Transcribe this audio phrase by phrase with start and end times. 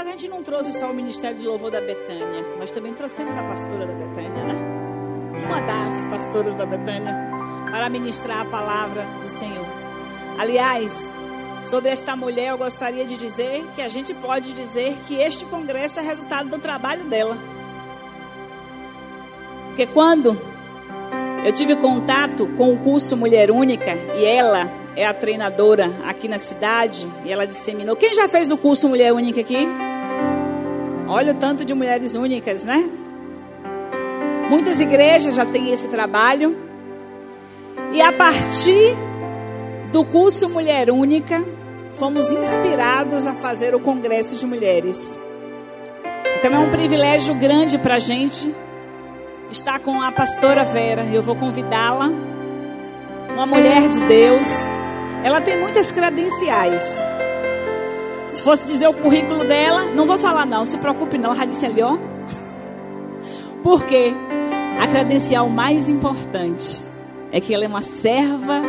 [0.00, 3.36] Mas a gente não trouxe só o Ministério de Louvor da Betânia, nós também trouxemos
[3.36, 4.54] a pastora da Betânia, né?
[5.44, 7.14] Uma das pastoras da Betânia,
[7.70, 9.66] para ministrar a palavra do Senhor.
[10.38, 11.06] Aliás,
[11.66, 16.00] sobre esta mulher, eu gostaria de dizer que a gente pode dizer que este congresso
[16.00, 17.36] é resultado do trabalho dela.
[19.66, 20.34] Porque quando
[21.44, 26.38] eu tive contato com o curso Mulher Única e ela é a treinadora aqui na
[26.38, 27.94] cidade e ela disseminou.
[27.96, 29.68] Quem já fez o curso Mulher Única aqui?
[31.10, 32.88] Olha o tanto de mulheres únicas, né?
[34.48, 36.56] Muitas igrejas já têm esse trabalho.
[37.92, 38.96] E a partir
[39.90, 41.44] do curso Mulher Única,
[41.94, 45.20] fomos inspirados a fazer o Congresso de Mulheres.
[46.38, 48.54] Então é um privilégio grande para a gente
[49.50, 51.04] estar com a pastora Vera.
[51.06, 52.08] Eu vou convidá-la,
[53.34, 54.68] uma mulher de Deus
[55.22, 56.98] ela tem muitas credenciais.
[58.30, 61.98] Se fosse dizer o currículo dela, não vou falar não, se preocupe não, ali, ó.
[63.62, 64.14] Porque
[64.80, 66.80] a credencial mais importante
[67.32, 68.62] é que ela é uma serva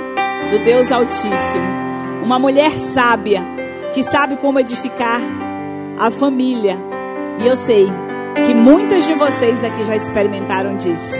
[0.50, 1.64] do Deus Altíssimo.
[2.23, 3.42] Uma mulher sábia,
[3.94, 5.22] que sabe como edificar
[6.00, 6.78] a família.
[7.39, 7.88] E eu sei
[8.45, 11.16] que muitas de vocês aqui já experimentaram disso.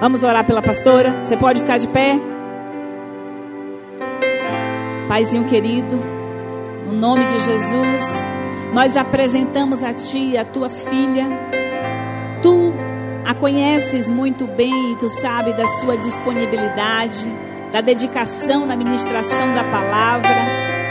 [0.00, 1.22] Vamos orar pela pastora?
[1.22, 2.18] Você pode ficar de pé?
[5.08, 5.96] Paizinho querido,
[6.86, 8.02] no nome de Jesus,
[8.72, 11.26] nós apresentamos a Ti, a Tua filha.
[12.40, 12.72] Tu
[13.24, 17.26] a conheces muito bem e Tu sabe da sua disponibilidade,
[17.72, 20.30] da dedicação na ministração da palavra,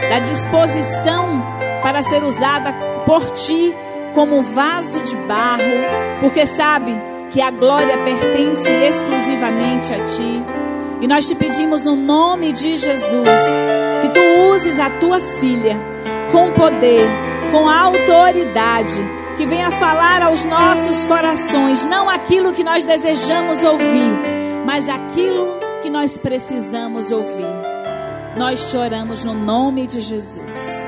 [0.09, 1.41] da disposição
[1.81, 2.73] para ser usada
[3.05, 3.73] por Ti
[4.13, 5.63] como vaso de barro,
[6.19, 6.93] porque sabe
[7.31, 10.43] que a glória pertence exclusivamente a Ti.
[10.99, 14.19] E nós te pedimos no nome de Jesus que tu
[14.51, 15.77] uses a tua filha
[16.31, 17.07] com poder,
[17.51, 18.95] com autoridade,
[19.37, 24.11] que venha falar aos nossos corações, não aquilo que nós desejamos ouvir,
[24.65, 27.45] mas aquilo que nós precisamos ouvir.
[28.37, 30.85] Nós te oramos no nome de Jesus.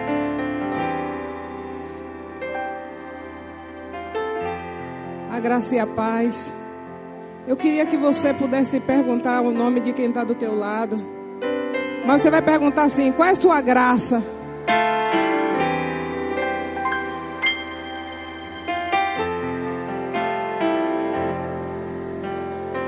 [5.32, 6.54] A graça e a paz.
[7.48, 11.17] Eu queria que você pudesse perguntar o nome de quem está do teu lado.
[12.08, 14.24] Mas você vai perguntar assim: qual é a sua graça?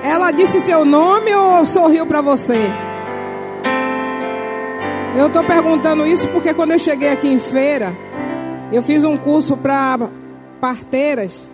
[0.02, 2.58] Ela disse seu nome ou sorriu para você?
[5.18, 7.94] Eu estou perguntando isso porque quando eu cheguei aqui em feira,
[8.72, 10.00] eu fiz um curso para
[10.62, 11.50] parteiras.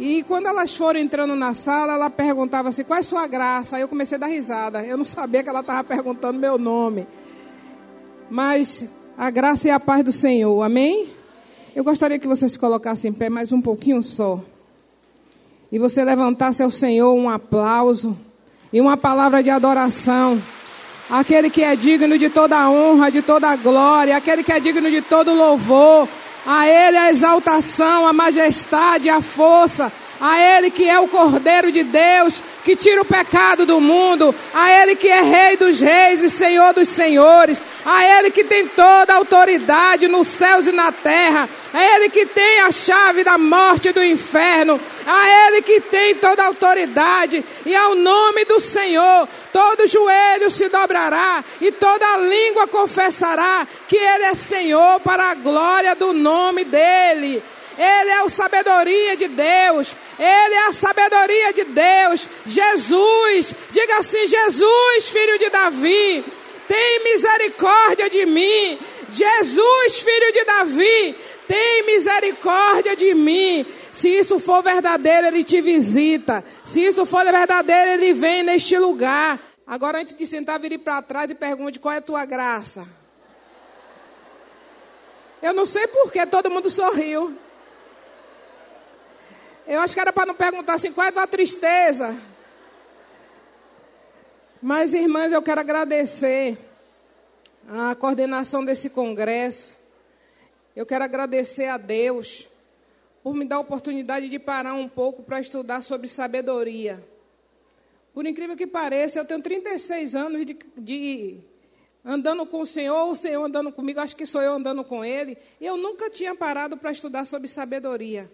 [0.00, 3.76] E quando elas foram entrando na sala, ela perguntava assim: qual é a sua graça?
[3.76, 4.82] Aí eu comecei a dar risada.
[4.82, 7.06] Eu não sabia que ela estava perguntando meu nome.
[8.30, 8.88] Mas
[9.18, 11.06] a graça e a paz do Senhor, amém?
[11.76, 14.40] Eu gostaria que você se colocasse em pé mais um pouquinho só.
[15.70, 18.18] E você levantasse ao Senhor um aplauso
[18.72, 20.40] e uma palavra de adoração.
[21.10, 25.02] Aquele que é digno de toda honra, de toda glória, aquele que é digno de
[25.02, 26.08] todo louvor.
[26.46, 29.92] A Ele a exaltação, a majestade, a força.
[30.20, 34.34] A Ele que é o Cordeiro de Deus, que tira o pecado do mundo.
[34.52, 37.60] A Ele que é Rei dos Reis e Senhor dos Senhores.
[37.84, 41.48] A Ele que tem toda a autoridade nos céus e na terra.
[41.72, 44.78] A Ele que tem a chave da morte e do inferno.
[45.12, 47.44] A Ele que tem toda a autoridade.
[47.66, 54.24] E ao nome do Senhor, todo joelho se dobrará e toda língua confessará que Ele
[54.26, 57.42] é Senhor para a glória do nome dEle.
[57.76, 59.96] Ele é a sabedoria de Deus.
[60.16, 62.28] Ele é a sabedoria de Deus.
[62.46, 66.24] Jesus, diga assim: Jesus, filho de Davi,
[66.68, 68.78] tem misericórdia de mim.
[69.10, 71.16] Jesus, filho de Davi,
[71.48, 73.66] tem misericórdia de mim.
[73.92, 76.44] Se isso for verdadeiro, ele te visita.
[76.64, 79.38] Se isso for verdadeiro, ele vem neste lugar.
[79.66, 82.86] Agora, antes de sentar, vire para trás e pergunte qual é a tua graça.
[85.42, 87.36] Eu não sei por que todo mundo sorriu.
[89.66, 92.20] Eu acho que era para não perguntar assim, qual é a tua tristeza?
[94.60, 96.58] Mas, irmãs, eu quero agradecer
[97.68, 99.78] a coordenação desse congresso.
[100.74, 102.49] Eu quero agradecer a Deus
[103.22, 107.04] por me dar a oportunidade de parar um pouco para estudar sobre sabedoria.
[108.12, 111.38] Por incrível que pareça, eu tenho 36 anos de, de
[112.04, 115.36] andando com o Senhor, o Senhor andando comigo, acho que sou eu andando com Ele,
[115.60, 118.30] e eu nunca tinha parado para estudar sobre sabedoria.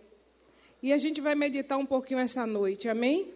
[0.83, 3.35] E a gente vai meditar um pouquinho essa noite, amém?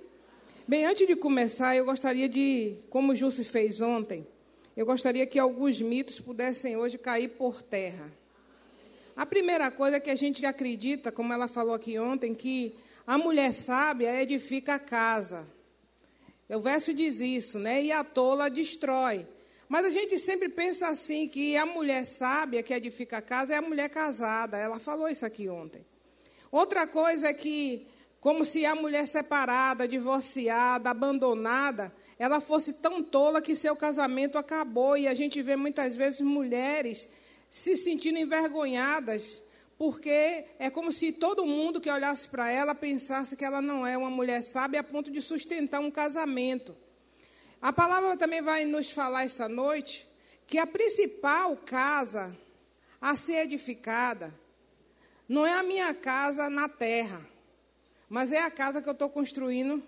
[0.66, 4.26] Bem, antes de começar, eu gostaria de, como o Júcio fez ontem,
[4.76, 8.19] eu gostaria que alguns mitos pudessem hoje cair por terra.
[9.20, 12.74] A primeira coisa é que a gente acredita, como ela falou aqui ontem, que
[13.06, 15.46] a mulher sábia edifica a casa.
[16.48, 17.82] O verso diz isso, né?
[17.82, 19.26] E a tola destrói.
[19.68, 23.58] Mas a gente sempre pensa assim, que a mulher sábia que edifica a casa é
[23.58, 24.56] a mulher casada.
[24.56, 25.84] Ela falou isso aqui ontem.
[26.50, 27.86] Outra coisa é que,
[28.22, 34.96] como se a mulher separada, divorciada, abandonada, ela fosse tão tola que seu casamento acabou.
[34.96, 37.06] E a gente vê muitas vezes mulheres
[37.50, 39.42] se sentindo envergonhadas,
[39.76, 43.98] porque é como se todo mundo que olhasse para ela pensasse que ela não é
[43.98, 46.76] uma mulher sábia a ponto de sustentar um casamento.
[47.60, 50.06] A palavra também vai nos falar esta noite
[50.46, 52.34] que a principal casa
[53.00, 54.32] a ser edificada
[55.28, 57.20] não é a minha casa na terra,
[58.08, 59.82] mas é a casa que eu estou construindo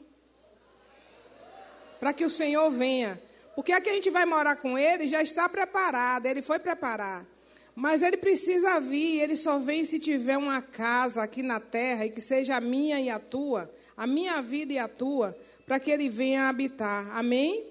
[2.01, 3.21] para que o Senhor venha.
[3.55, 7.27] Porque a que a gente vai morar com ele já está preparado, ele foi preparar.
[7.75, 12.11] Mas ele precisa vir, ele só vem se tiver uma casa aqui na terra e
[12.11, 15.37] que seja a minha e a tua, a minha vida e a tua,
[15.67, 17.17] para que ele venha habitar.
[17.17, 17.67] Amém?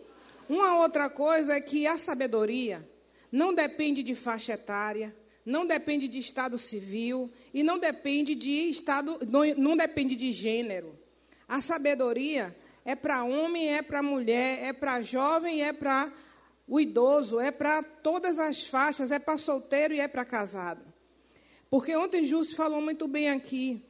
[0.49, 2.85] Uma outra coisa é que a sabedoria
[3.31, 5.15] não depende de faixa etária,
[5.45, 10.97] não depende de estado civil e não depende de estado, não, não depende de gênero.
[11.47, 16.11] A sabedoria é para homem, é para mulher, é para jovem, é para
[16.71, 20.81] o idoso, é para todas as faixas, é para solteiro e é para casado.
[21.69, 23.83] Porque ontem Justo falou muito bem aqui.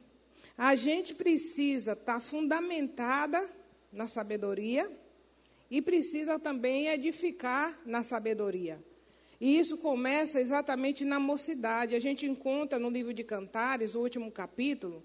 [0.58, 3.40] A gente precisa estar tá fundamentada
[3.92, 4.90] na sabedoria
[5.70, 8.82] e precisa também edificar na sabedoria.
[9.40, 11.94] E isso começa exatamente na mocidade.
[11.94, 15.04] A gente encontra no livro de Cantares, o último capítulo,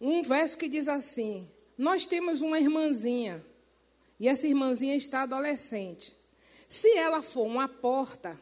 [0.00, 1.48] um verso que diz assim:
[1.78, 3.40] Nós temos uma irmãzinha,
[4.18, 6.20] e essa irmãzinha está adolescente.
[6.72, 8.40] Se ela for uma porta,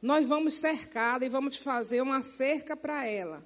[0.00, 3.44] nós vamos cercá-la e vamos fazer uma cerca para ela.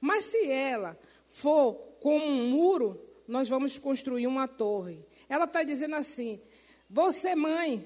[0.00, 0.96] Mas se ela
[1.28, 5.04] for como um muro, nós vamos construir uma torre.
[5.28, 6.40] Ela está dizendo assim:
[6.88, 7.84] você, mãe,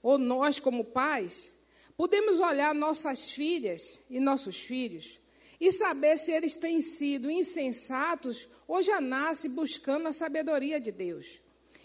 [0.00, 1.56] ou nós, como pais,
[1.96, 5.18] podemos olhar nossas filhas e nossos filhos
[5.60, 11.40] e saber se eles têm sido insensatos ou já nascem buscando a sabedoria de Deus.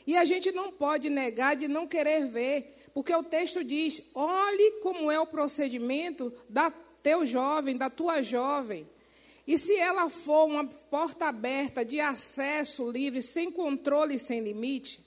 [0.06, 4.80] E a gente não pode negar de não querer ver porque o texto diz: olhe
[4.82, 6.72] como é o procedimento da
[7.02, 8.88] teu jovem, da tua jovem.
[9.48, 15.04] E se ela for uma porta aberta de acesso livre, sem controle e sem limite,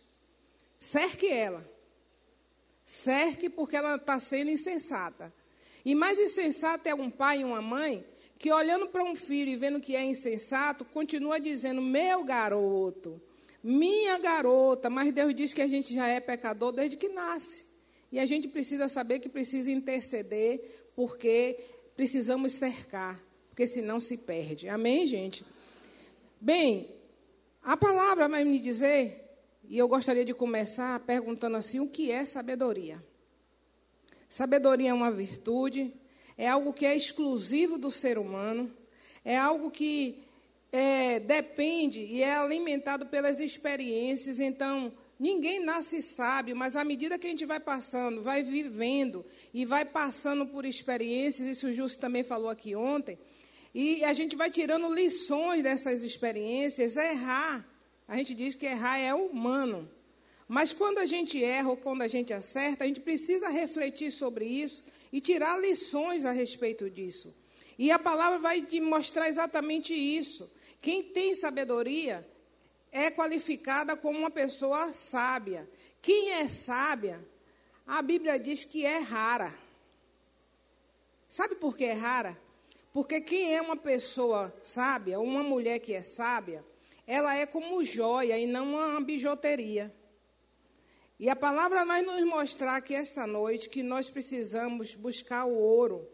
[0.79, 1.65] cerque ela.
[2.85, 5.33] Cerque porque ela está sendo insensata.
[5.85, 8.05] E mais insensata é um pai e uma mãe
[8.39, 13.23] que, olhando para um filho e vendo que é insensato, continua dizendo: Meu garoto,
[13.63, 14.91] minha garota.
[14.91, 17.72] Mas Deus diz que a gente já é pecador desde que nasce.
[18.13, 21.59] E a gente precisa saber que precisa interceder, porque
[21.97, 23.19] precisamos cercar,
[23.49, 24.69] porque senão se perde.
[24.69, 25.43] Amém, gente?
[26.39, 26.91] Bem,
[27.63, 29.25] a palavra vai me dizer,
[29.67, 33.03] e eu gostaria de começar perguntando assim: o que é sabedoria?
[34.29, 35.95] Sabedoria é uma virtude,
[36.37, 38.71] é algo que é exclusivo do ser humano,
[39.25, 40.23] é algo que
[40.71, 44.39] é, depende e é alimentado pelas experiências.
[44.39, 44.93] Então,
[45.23, 49.25] Ninguém nasce sábio, mas à medida que a gente vai passando, vai vivendo
[49.55, 53.17] e vai passando por experiências, isso o Justo também falou aqui ontem,
[53.73, 56.97] e a gente vai tirando lições dessas experiências.
[56.97, 57.65] Errar,
[58.09, 59.89] a gente diz que errar é humano.
[60.49, 64.45] Mas quando a gente erra ou quando a gente acerta, a gente precisa refletir sobre
[64.45, 67.33] isso e tirar lições a respeito disso.
[67.79, 70.51] E a palavra vai te mostrar exatamente isso.
[70.81, 72.27] Quem tem sabedoria
[72.93, 75.69] é qualificada como uma pessoa sábia.
[76.03, 77.27] Quem é sábia,
[77.87, 79.53] a Bíblia diz que é rara.
[81.27, 82.39] Sabe por que é rara?
[82.93, 86.63] Porque quem é uma pessoa sábia, uma mulher que é sábia,
[87.07, 89.93] ela é como joia e não uma bijuteria.
[91.19, 96.07] E a palavra vai nos mostrar que esta noite que nós precisamos buscar o ouro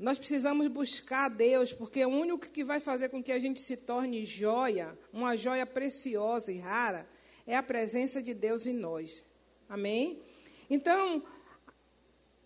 [0.00, 3.76] nós precisamos buscar Deus, porque o único que vai fazer com que a gente se
[3.76, 7.06] torne joia, uma joia preciosa e rara,
[7.46, 9.22] é a presença de Deus em nós.
[9.68, 10.22] Amém?
[10.70, 11.22] Então,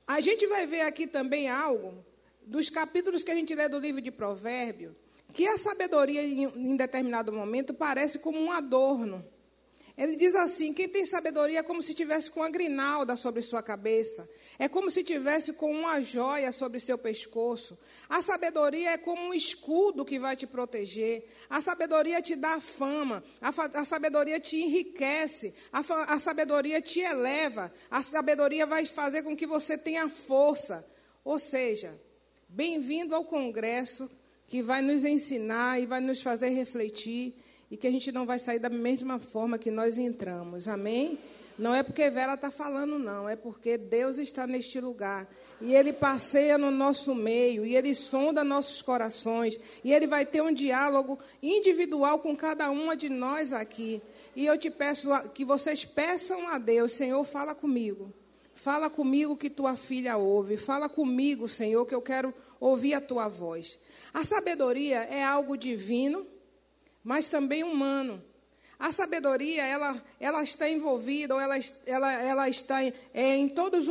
[0.04, 1.94] a gente vai ver aqui também algo
[2.44, 4.96] dos capítulos que a gente lê do livro de Provérbio,
[5.32, 9.24] que a sabedoria em determinado momento parece como um adorno.
[9.96, 13.62] Ele diz assim: quem tem sabedoria é como se tivesse com uma grinalda sobre sua
[13.62, 17.78] cabeça, é como se tivesse com uma joia sobre seu pescoço.
[18.08, 21.24] A sabedoria é como um escudo que vai te proteger.
[21.48, 25.80] A sabedoria te dá fama, a, a sabedoria te enriquece, a,
[26.12, 30.84] a sabedoria te eleva, a sabedoria vai fazer com que você tenha força.
[31.24, 31.94] Ou seja,
[32.48, 34.10] bem-vindo ao congresso
[34.48, 37.34] que vai nos ensinar e vai nos fazer refletir
[37.74, 40.68] e que a gente não vai sair da mesma forma que nós entramos.
[40.68, 41.18] Amém?
[41.58, 45.28] Não é porque Vera está falando, não, é porque Deus está neste lugar.
[45.60, 50.40] E Ele passeia no nosso meio, e Ele sonda nossos corações, e Ele vai ter
[50.40, 54.00] um diálogo individual com cada uma de nós aqui.
[54.36, 58.12] E eu te peço que vocês peçam a Deus, Senhor, fala comigo.
[58.54, 60.56] Fala comigo que tua filha ouve.
[60.56, 63.80] Fala comigo, Senhor, que eu quero ouvir a tua voz.
[64.12, 66.24] A sabedoria é algo divino,
[67.04, 68.20] mas também humano.
[68.78, 71.56] A sabedoria, ela, ela está envolvida, ou ela,
[71.86, 73.86] ela, ela está em, é, em todas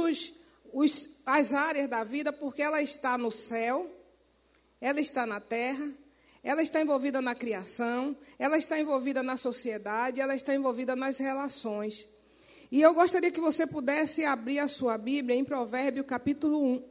[1.26, 3.90] as áreas da vida, porque ela está no céu,
[4.82, 5.88] ela está na terra,
[6.44, 12.06] ela está envolvida na criação, ela está envolvida na sociedade, ela está envolvida nas relações.
[12.70, 16.84] E eu gostaria que você pudesse abrir a sua Bíblia em Provérbio capítulo 1.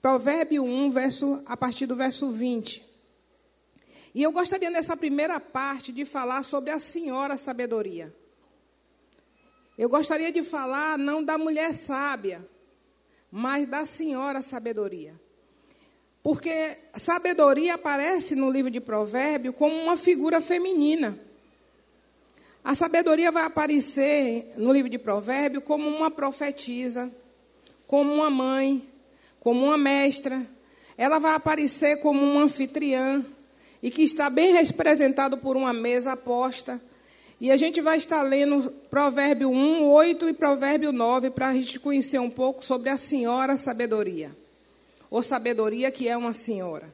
[0.00, 2.87] Provérbio 1, verso, a partir do verso 20.
[4.14, 8.12] E eu gostaria nessa primeira parte de falar sobre a senhora sabedoria.
[9.76, 12.44] Eu gostaria de falar não da mulher sábia,
[13.30, 15.14] mas da senhora sabedoria.
[16.22, 21.18] Porque sabedoria aparece no livro de Provérbio como uma figura feminina.
[22.64, 27.10] A sabedoria vai aparecer no livro de Provérbio como uma profetisa,
[27.86, 28.86] como uma mãe,
[29.40, 30.44] como uma mestra.
[30.96, 33.24] Ela vai aparecer como uma anfitriã
[33.82, 36.80] e que está bem representado por uma mesa aposta.
[37.40, 41.78] E a gente vai estar lendo Provérbio 1, 8 e Provérbio 9 para a gente
[41.78, 44.30] conhecer um pouco sobre a senhora sabedoria
[45.10, 46.92] ou sabedoria, que é uma senhora.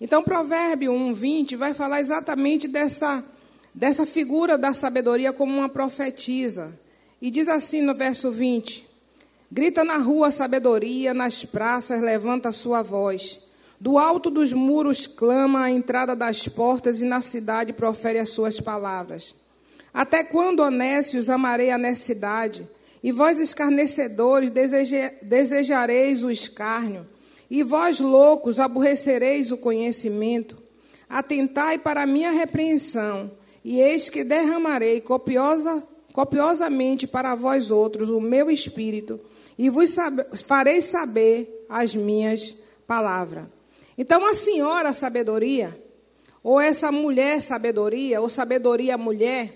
[0.00, 3.24] Então, Provérbio 1, 20 vai falar exatamente dessa,
[3.72, 6.78] dessa figura da sabedoria como uma profetisa.
[7.22, 8.86] E diz assim no verso 20:
[9.50, 13.43] Grita na rua sabedoria, nas praças levanta a sua voz.
[13.84, 18.58] Do alto dos muros clama a entrada das portas e na cidade profere as suas
[18.58, 19.34] palavras.
[19.92, 22.66] Até quando, honestos, amarei a necessidade?
[23.02, 24.50] E vós, escarnecedores,
[25.20, 27.04] desejareis o escárnio?
[27.50, 30.56] E vós, loucos, aborrecereis o conhecimento.
[31.06, 33.30] Atentai para a minha repreensão,
[33.62, 39.20] e eis que derramarei copiosa, copiosamente para vós outros o meu espírito,
[39.58, 42.54] e vos sab farei saber as minhas
[42.86, 43.52] palavras.
[43.96, 45.78] Então, a senhora sabedoria,
[46.42, 49.52] ou essa mulher sabedoria, ou sabedoria mulher,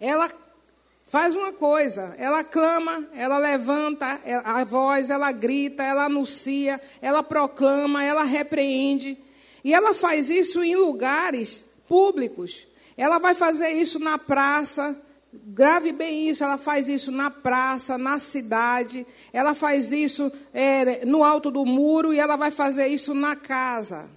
[0.00, 0.30] ela
[1.08, 8.04] Faz uma coisa, ela clama, ela levanta a voz, ela grita, ela anuncia, ela proclama,
[8.04, 9.16] ela repreende.
[9.64, 12.66] E ela faz isso em lugares públicos.
[12.94, 15.00] Ela vai fazer isso na praça,
[15.32, 21.22] grave bem isso, ela faz isso na praça, na cidade, ela faz isso é, no
[21.22, 24.10] alto do muro e ela vai fazer isso na casa.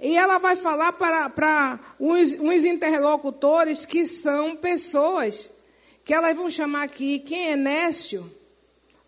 [0.00, 5.50] E ela vai falar para, para uns, uns interlocutores que são pessoas
[6.04, 8.32] que elas vão chamar aqui, quem é nécio,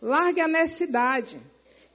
[0.02, 1.40] largue a necessidade.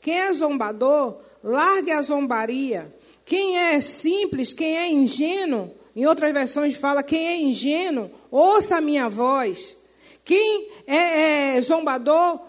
[0.02, 2.94] Quem é zombador, largue a zombaria.
[3.26, 8.82] Quem é simples, quem é ingênuo, em outras versões fala, quem é ingênuo, ouça a
[8.82, 9.78] minha voz.
[10.26, 12.42] Quem é, é zombador,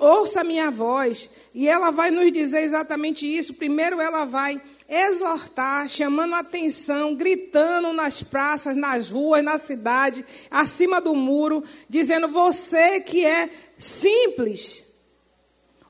[0.00, 1.28] ouça a minha voz.
[1.54, 3.52] E ela vai nos dizer exatamente isso.
[3.52, 11.14] Primeiro, ela vai exortar, chamando atenção, gritando nas praças, nas ruas, na cidade, acima do
[11.14, 14.86] muro, dizendo: Você que é simples,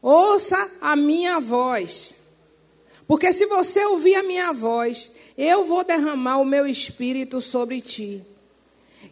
[0.02, 2.14] ouça a minha voz.
[3.06, 8.24] Porque se você ouvir a minha voz, eu vou derramar o meu espírito sobre ti.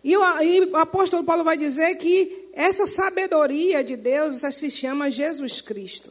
[0.08, 5.10] E o, e o apóstolo Paulo vai dizer que essa sabedoria de Deus se chama
[5.10, 6.10] Jesus Cristo.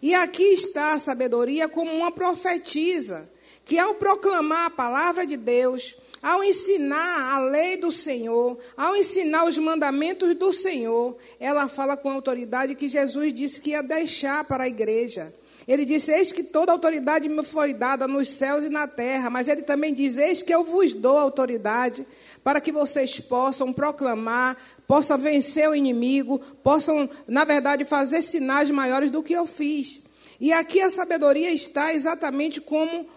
[0.00, 3.28] E aqui está a sabedoria como uma profetisa,
[3.64, 9.46] que ao proclamar a palavra de Deus, ao ensinar a lei do Senhor, ao ensinar
[9.46, 14.62] os mandamentos do Senhor, ela fala com autoridade que Jesus disse que ia deixar para
[14.62, 15.34] a igreja.
[15.66, 19.48] Ele disse: Eis que toda autoridade me foi dada nos céus e na terra, mas
[19.48, 22.06] ele também diz: Eis que eu vos dou autoridade
[22.44, 29.10] para que vocês possam proclamar, possam vencer o inimigo, possam, na verdade, fazer sinais maiores
[29.10, 30.04] do que eu fiz.
[30.38, 33.08] E aqui a sabedoria está exatamente como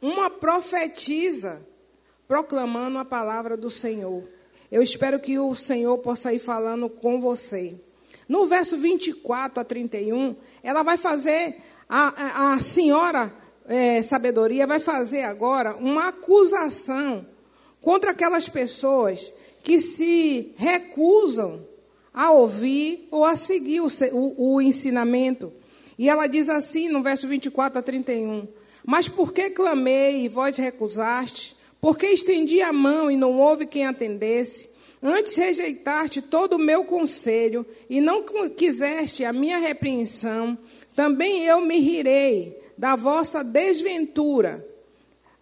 [0.00, 1.60] uma profetisa
[2.28, 4.22] proclamando a palavra do Senhor.
[4.70, 7.74] Eu espero que o Senhor possa ir falando com você.
[8.28, 11.56] No verso 24 a 31, ela vai fazer,
[11.88, 13.32] a, a, a senhora
[13.68, 17.26] é, sabedoria vai fazer agora uma acusação
[17.86, 21.60] contra aquelas pessoas que se recusam
[22.12, 25.52] a ouvir ou a seguir o, o, o ensinamento.
[25.96, 28.48] E ela diz assim no verso 24 a 31:
[28.84, 31.54] Mas por que clamei e vós recusaste?
[31.80, 34.68] Por que estendi a mão e não houve quem atendesse?
[35.00, 38.24] Antes rejeitaste todo o meu conselho e não
[38.56, 40.58] quiseste a minha repreensão,
[40.96, 44.66] também eu me rirei da vossa desventura.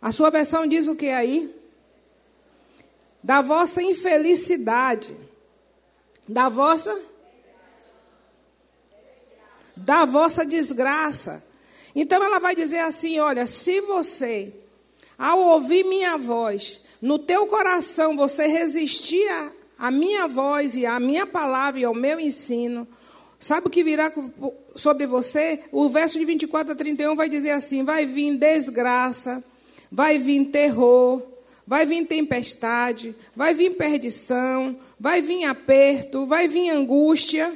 [0.03, 1.54] A sua versão diz o que aí?
[3.25, 5.17] Da vossa infelicidade.
[6.29, 6.95] Da vossa
[9.77, 11.43] da vossa desgraça.
[11.95, 14.53] Então ela vai dizer assim: olha, se você,
[15.19, 19.27] ao ouvir minha voz, no teu coração você resistir
[19.79, 22.87] à minha voz e à minha palavra e ao meu ensino,
[23.41, 24.13] sabe o que virá
[24.77, 25.65] sobre você?
[25.73, 29.43] O verso de 24 a 31 vai dizer assim: vai vir desgraça,
[29.91, 31.34] vai vir terror,
[31.67, 37.53] vai vir tempestade, vai vir perdição, vai vir aperto, vai vir angústia.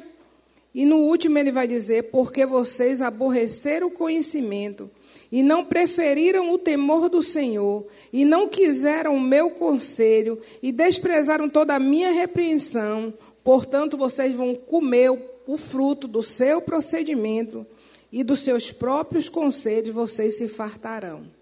[0.74, 4.90] E no último ele vai dizer: Porque vocês aborreceram o conhecimento,
[5.30, 11.48] e não preferiram o temor do Senhor, e não quiseram o meu conselho, e desprezaram
[11.48, 13.12] toda a minha repreensão,
[13.44, 15.10] portanto vocês vão comer
[15.46, 17.66] o fruto do seu procedimento,
[18.10, 21.37] e dos seus próprios conselhos vocês se fartarão.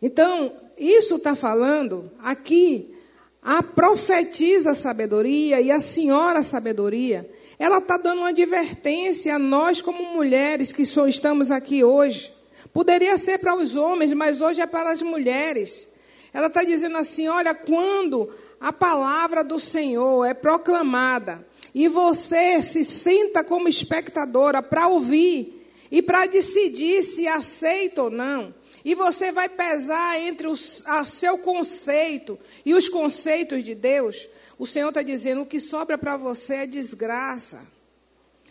[0.00, 2.94] Então, isso está falando aqui,
[3.42, 10.14] a profetiza sabedoria e a senhora sabedoria ela está dando uma advertência a nós, como
[10.14, 12.32] mulheres que só estamos aqui hoje.
[12.72, 15.88] Poderia ser para os homens, mas hoje é para as mulheres.
[16.32, 18.28] Ela está dizendo assim: olha, quando
[18.60, 26.02] a palavra do Senhor é proclamada e você se senta como espectadora para ouvir e
[26.02, 28.52] para decidir se aceita ou não,
[28.84, 34.88] e você vai pesar entre o seu conceito e os conceitos de Deus, o Senhor
[34.88, 37.62] está dizendo: o que sobra para você é desgraça.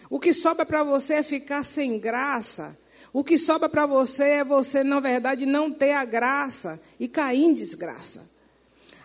[0.10, 2.78] O que sobra para você é ficar sem graça.
[3.12, 7.44] O que sobra para você é você, na verdade, não ter a graça e cair
[7.44, 8.28] em desgraça.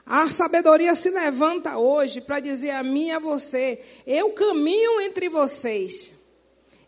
[0.06, 5.28] A sabedoria se levanta hoje para dizer a mim e a você: eu caminho entre
[5.28, 6.14] vocês.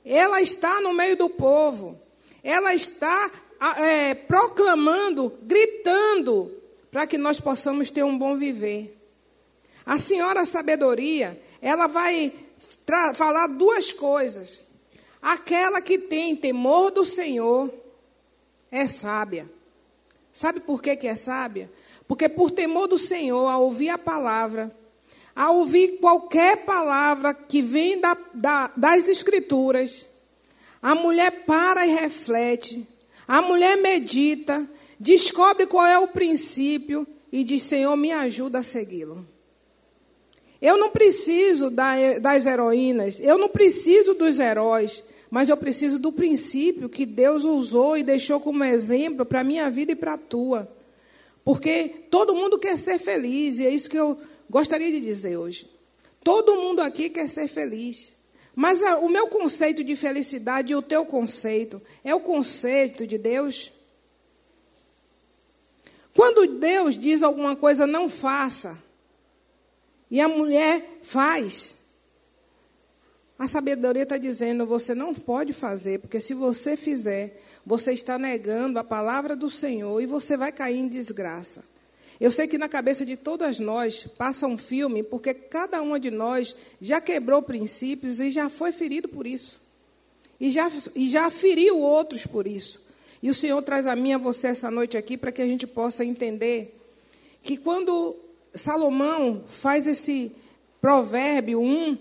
[0.02, 2.00] Ela está no meio do povo.
[2.42, 6.50] Ela está é, proclamando, gritando,
[6.90, 8.96] para que nós possamos ter um bom viver.
[9.84, 12.32] A senhora sabedoria, ela vai
[13.14, 14.64] falar duas coisas.
[15.20, 17.72] Aquela que tem temor do Senhor
[18.70, 19.48] é sábia.
[20.32, 21.70] Sabe por que, que é sábia?
[22.08, 24.74] Porque por temor do Senhor, ao ouvir a palavra,
[25.34, 30.06] ao ouvir qualquer palavra que vem da, da, das Escrituras,
[30.82, 32.86] a mulher para e reflete,
[33.30, 39.24] a mulher medita, descobre qual é o princípio e diz: Senhor, me ajuda a segui-lo.
[40.60, 46.88] Eu não preciso das heroínas, eu não preciso dos heróis, mas eu preciso do princípio
[46.88, 50.68] que Deus usou e deixou como exemplo para a minha vida e para a tua.
[51.44, 54.18] Porque todo mundo quer ser feliz, e é isso que eu
[54.50, 55.70] gostaria de dizer hoje.
[56.24, 58.19] Todo mundo aqui quer ser feliz.
[58.54, 63.72] Mas o meu conceito de felicidade e o teu conceito é o conceito de Deus?
[66.14, 68.76] Quando Deus diz alguma coisa, não faça.
[70.10, 71.76] E a mulher faz.
[73.38, 78.78] A sabedoria está dizendo: você não pode fazer, porque se você fizer, você está negando
[78.78, 81.64] a palavra do Senhor e você vai cair em desgraça.
[82.20, 86.10] Eu sei que na cabeça de todas nós passa um filme, porque cada uma de
[86.10, 89.60] nós já quebrou princípios e já foi ferido por isso.
[90.38, 92.82] E já, e já feriu outros por isso.
[93.22, 95.66] E o Senhor traz a mim a você essa noite aqui para que a gente
[95.66, 96.76] possa entender
[97.42, 98.14] que quando
[98.54, 100.30] Salomão faz esse
[100.80, 101.98] provérbio 1,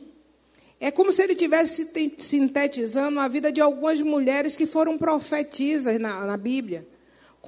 [0.82, 6.26] é como se ele estivesse sintetizando a vida de algumas mulheres que foram profetisas na,
[6.26, 6.86] na Bíblia.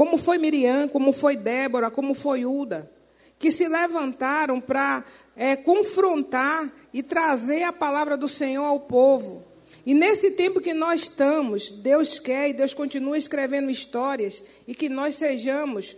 [0.02, 2.92] Como foi Miriam, como foi Débora, como foi Uda,
[3.38, 5.06] que se levantaram para
[5.38, 9.44] é, confrontar e trazer a palavra do Senhor ao povo.
[9.86, 14.90] E nesse tempo que nós estamos, Deus quer e Deus continua escrevendo histórias e que
[14.90, 15.96] nós sejamos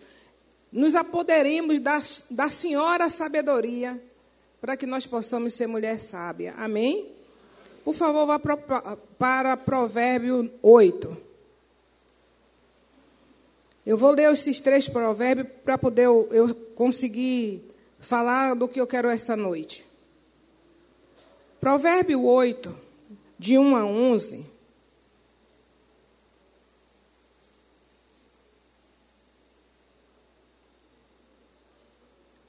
[0.69, 3.97] nos apoderemos da, da senhora sabedoria
[4.59, 6.53] para que nós possamos ser mulher sábia.
[6.57, 7.07] Amém?
[7.85, 8.57] Por favor, vá para,
[9.17, 11.32] para Provérbio 8.
[13.85, 17.61] Eu vou ler esses três provérbios para poder eu, eu conseguir
[17.99, 19.83] falar do que eu quero esta noite.
[21.59, 22.73] Provérbio 8,
[23.37, 24.45] de 1 a 11.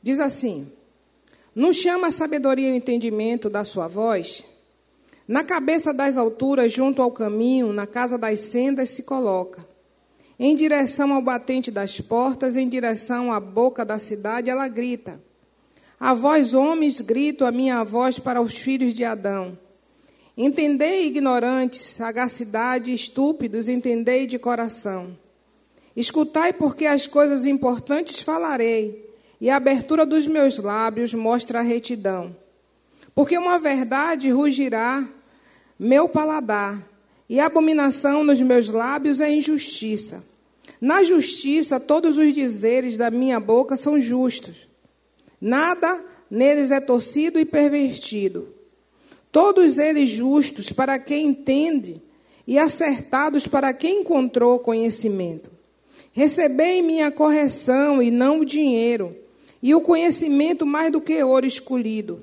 [0.02, 0.70] Diz assim:
[1.54, 4.44] Não chama a sabedoria e o entendimento da sua voz?
[5.26, 9.73] Na cabeça das alturas, junto ao caminho, na casa das sendas, se coloca.
[10.38, 15.20] Em direção ao batente das portas, em direção à boca da cidade, ela grita.
[15.98, 19.56] A vós, homens, grito a minha voz para os filhos de Adão.
[20.36, 25.16] Entendei, ignorantes, sagacidade, estúpidos, entendei de coração.
[25.96, 29.08] Escutai, porque as coisas importantes falarei,
[29.40, 32.34] e a abertura dos meus lábios mostra a retidão.
[33.14, 35.06] Porque uma verdade rugirá
[35.78, 36.82] meu paladar,
[37.28, 40.22] e abominação nos meus lábios é injustiça.
[40.80, 44.66] Na justiça, todos os dizeres da minha boca são justos.
[45.40, 48.48] Nada neles é torcido e pervertido.
[49.32, 52.00] Todos eles justos para quem entende
[52.46, 55.50] e acertados para quem encontrou conhecimento.
[56.12, 59.16] Recebei minha correção e não o dinheiro,
[59.62, 62.22] e o conhecimento mais do que ouro escolhido,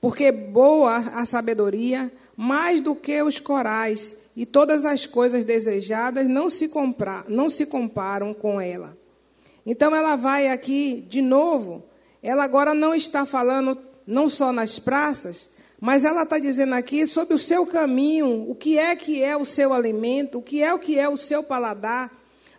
[0.00, 6.50] porque boa a sabedoria mais do que os corais, e todas as coisas desejadas não
[6.50, 8.96] se, comprar, não se comparam com ela.
[9.64, 11.82] Então ela vai aqui de novo,
[12.22, 15.48] ela agora não está falando não só nas praças,
[15.80, 19.44] mas ela está dizendo aqui sobre o seu caminho, o que é que é o
[19.44, 22.10] seu alimento, o que é o que é o seu paladar.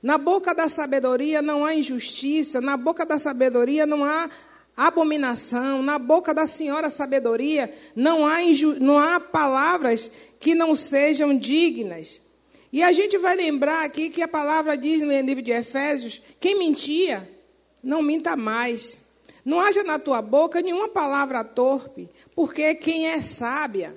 [0.02, 4.30] Na boca da sabedoria não há injustiça, na boca da sabedoria não há
[4.76, 8.38] abominação, na boca da senhora sabedoria não há,
[8.80, 12.22] não há palavras que não sejam dignas.
[12.72, 16.58] E a gente vai lembrar aqui que a palavra diz no livro de Efésios: quem
[16.58, 17.30] mentia,
[17.84, 19.06] não minta mais.
[19.44, 23.96] Não haja na tua boca nenhuma palavra torpe, porque quem é sábia,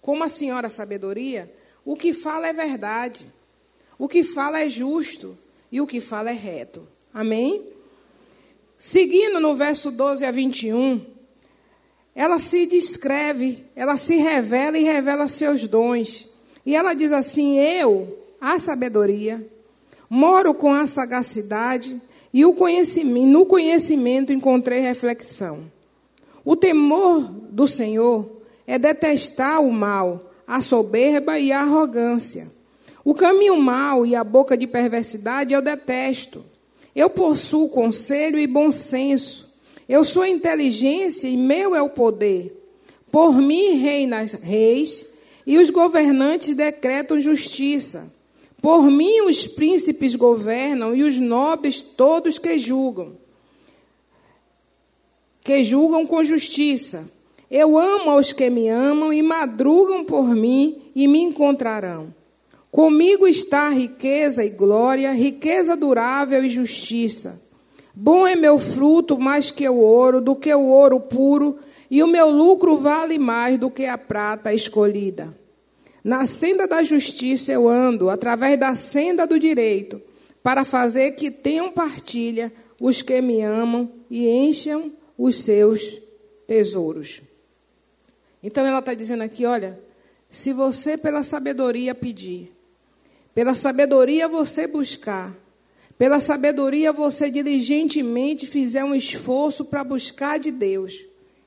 [0.00, 1.52] como a senhora sabedoria,
[1.84, 3.26] o que fala é verdade,
[3.98, 5.36] o que fala é justo
[5.70, 6.88] e o que fala é reto.
[7.12, 7.62] Amém?
[8.80, 11.04] Seguindo no verso 12 a 21,
[12.14, 16.28] ela se descreve, ela se revela e revela seus dons.
[16.64, 19.46] E ela diz assim: Eu, a sabedoria,
[20.08, 22.00] moro com a sagacidade
[22.32, 25.70] e o conhecimento, no conhecimento encontrei reflexão.
[26.44, 27.20] O temor
[27.50, 32.50] do Senhor é detestar o mal, a soberba e a arrogância.
[33.04, 36.44] O caminho mau e a boca de perversidade eu detesto.
[36.94, 39.51] Eu possuo conselho e bom senso.
[39.88, 42.56] Eu sou inteligência e meu é o poder.
[43.10, 45.14] Por mim reina reis
[45.46, 48.10] e os governantes decretam justiça.
[48.60, 53.22] Por mim os príncipes governam e os nobres todos que julgam
[55.42, 57.08] que julgam com justiça.
[57.50, 62.14] Eu amo aos que me amam e madrugam por mim e me encontrarão.
[62.70, 67.40] Comigo está riqueza e glória, riqueza durável e justiça.
[67.94, 71.58] Bom é meu fruto mais que o ouro, do que o ouro puro,
[71.90, 75.36] e o meu lucro vale mais do que a prata escolhida.
[76.02, 80.00] Na senda da justiça eu ando, através da senda do direito,
[80.42, 86.00] para fazer que tenham partilha os que me amam e encham os seus
[86.46, 87.20] tesouros.
[88.42, 89.78] Então ela está dizendo aqui: olha,
[90.30, 92.50] se você pela sabedoria pedir,
[93.34, 95.32] pela sabedoria você buscar,
[95.98, 100.94] pela sabedoria você diligentemente fizer um esforço para buscar de Deus,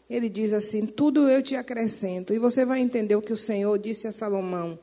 [0.10, 2.34] ele diz assim: tudo eu te acrescento.
[2.34, 4.78] E você vai entender o que o Senhor disse a Salomão.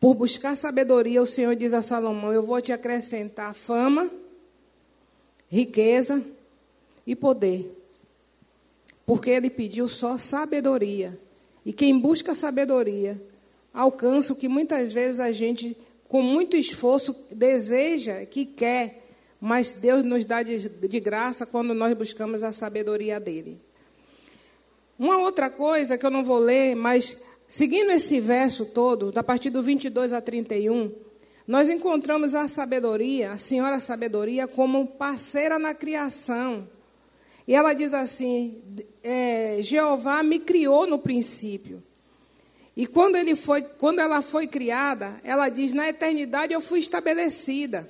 [0.00, 4.10] Por buscar sabedoria, o Senhor diz a Salomão: Eu vou te acrescentar fama,
[5.50, 6.22] riqueza
[7.06, 7.84] e poder
[9.06, 11.18] porque ele pediu só sabedoria.
[11.64, 13.20] E quem busca sabedoria
[13.72, 15.76] alcança o que muitas vezes a gente,
[16.08, 19.04] com muito esforço, deseja, que quer,
[19.40, 23.58] mas Deus nos dá de, de graça quando nós buscamos a sabedoria dele.
[24.98, 29.50] Uma outra coisa que eu não vou ler, mas seguindo esse verso todo, da partir
[29.50, 30.92] do 22 a 31,
[31.46, 36.66] nós encontramos a sabedoria, a senhora sabedoria, como parceira na criação.
[37.46, 38.62] E ela diz assim:
[39.02, 41.82] é, Jeová me criou no princípio.
[42.76, 47.88] E quando, ele foi, quando ela foi criada, ela diz: na eternidade eu fui estabelecida.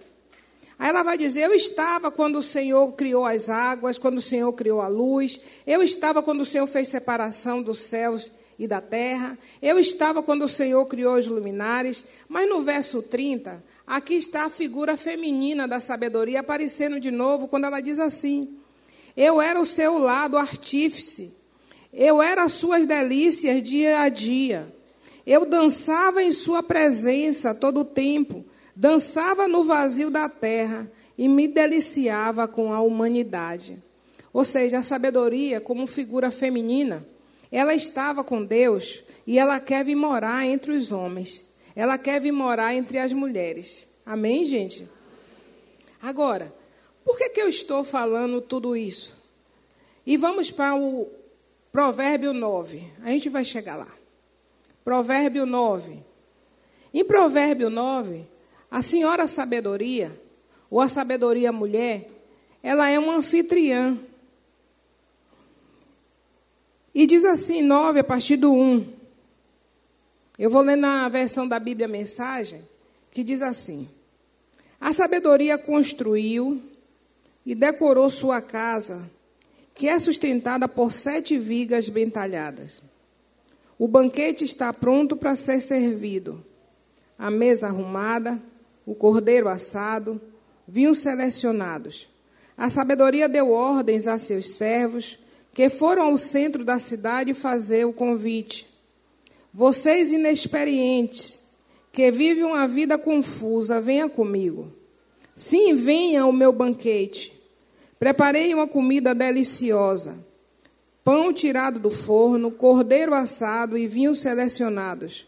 [0.79, 4.53] Aí ela vai dizer: Eu estava quando o Senhor criou as águas, quando o Senhor
[4.53, 9.37] criou a luz, eu estava quando o Senhor fez separação dos céus e da terra,
[9.61, 12.05] eu estava quando o Senhor criou os luminares.
[12.29, 17.65] Mas no verso 30, aqui está a figura feminina da sabedoria aparecendo de novo, quando
[17.65, 18.61] ela diz assim:
[19.17, 21.33] eu era o seu lado artífice.
[21.93, 24.74] Eu era as suas delícias dia a dia.
[25.27, 28.45] Eu dançava em sua presença todo o tempo.
[28.77, 33.83] Dançava no vazio da terra e me deliciava com a humanidade.
[34.33, 37.07] Ou seja, a sabedoria, como figura feminina,
[37.51, 41.45] ela estava com Deus e ela quer vir morar entre os homens.
[41.77, 43.87] Ela quer vir morar entre as mulheres.
[44.05, 44.87] Amém, gente?
[46.03, 46.53] Agora,
[47.05, 49.17] por que, que eu estou falando tudo isso?
[50.07, 51.09] E vamos para o
[51.73, 52.83] Provérbio 9.
[53.03, 54.04] A gente vai chegar lá.
[54.85, 55.99] Provérbio 9.
[56.93, 58.25] Em Provérbio 9,
[58.71, 60.13] a senhora sabedoria,
[60.71, 62.09] ou a sabedoria mulher,
[62.63, 63.99] ela é uma anfitriã.
[66.95, 68.93] E diz assim, 9, a partir do 1.
[70.39, 72.63] Eu vou ler na versão da Bíblia Mensagem,
[73.11, 73.89] que diz assim:
[74.81, 76.61] A sabedoria construiu
[77.47, 79.09] e decorou sua casa,
[79.75, 82.83] que é sustentada por sete vigas bem talhadas.
[83.79, 86.43] O banquete está pronto para ser servido.
[87.19, 88.41] A mesa arrumada,
[88.87, 90.21] o cordeiro assado,
[90.67, 92.09] vinhos selecionados.
[92.57, 95.19] A sabedoria deu ordens a seus servos,
[95.53, 98.67] que foram ao centro da cidade fazer o convite.
[99.53, 101.39] Vocês inexperientes,
[101.93, 104.73] que vivem uma vida confusa, venha comigo.
[105.37, 107.33] Sim, venha ao meu banquete.
[107.99, 110.15] Preparei uma comida deliciosa:
[111.05, 115.27] pão tirado do forno, cordeiro assado e vinhos selecionados.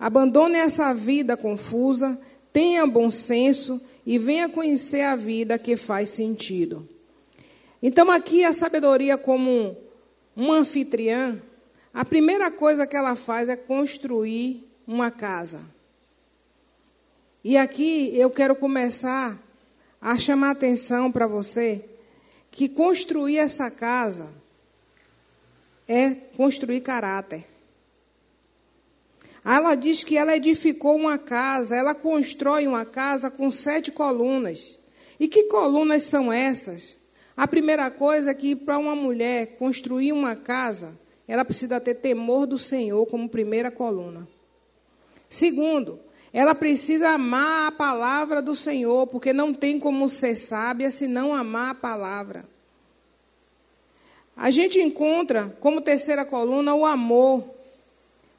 [0.00, 2.18] Abandone essa vida confusa,
[2.52, 6.88] tenha bom senso e venha conhecer a vida que faz sentido.
[7.82, 9.76] Então, aqui a sabedoria, como
[10.34, 11.38] uma anfitriã,
[11.92, 15.60] a primeira coisa que ela faz é construir uma casa.
[17.44, 19.38] E aqui eu quero começar
[20.00, 21.84] a chamar a atenção para você
[22.50, 24.41] que construir essa casa
[25.88, 27.44] é construir caráter.
[29.44, 34.78] Ela diz que ela edificou uma casa, ela constrói uma casa com sete colunas.
[35.18, 36.96] E que colunas são essas?
[37.36, 42.46] A primeira coisa é que para uma mulher construir uma casa, ela precisa ter temor
[42.46, 44.28] do Senhor como primeira coluna.
[45.28, 45.98] Segundo,
[46.32, 51.34] ela precisa amar a palavra do Senhor, porque não tem como ser sábia se não
[51.34, 52.44] amar a palavra.
[54.42, 57.44] A gente encontra como terceira coluna o amor,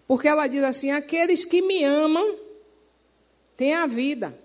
[0.06, 2.36] porque ela diz assim: aqueles que me amam
[3.56, 4.38] têm a vida.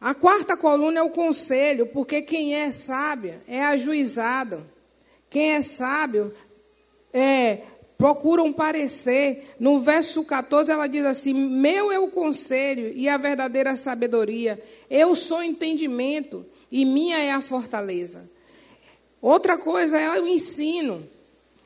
[0.00, 4.64] A quarta coluna é o conselho, porque quem é sábio é ajuizado.
[5.28, 6.34] Quem é sábio
[7.12, 7.58] é,
[7.98, 9.54] procuram parecer.
[9.60, 14.58] No verso 14, ela diz assim: Meu é o conselho e a verdadeira sabedoria.
[14.88, 16.42] Eu sou entendimento
[16.72, 18.32] e minha é a fortaleza.
[19.24, 21.08] Outra coisa é o ensino.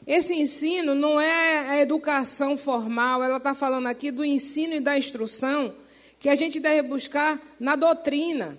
[0.06, 4.96] Esse ensino não é a educação formal, ela está falando aqui do ensino e da
[4.96, 5.74] instrução
[6.20, 8.56] que a gente deve buscar na doutrina.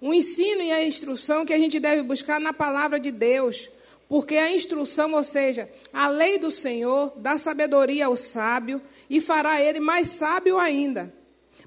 [0.00, 3.68] O ensino e a instrução que a gente deve buscar na palavra de Deus.
[4.08, 8.80] Porque a instrução, ou seja, a lei do Senhor, dá sabedoria ao sábio
[9.10, 11.12] e fará ele mais sábio ainda.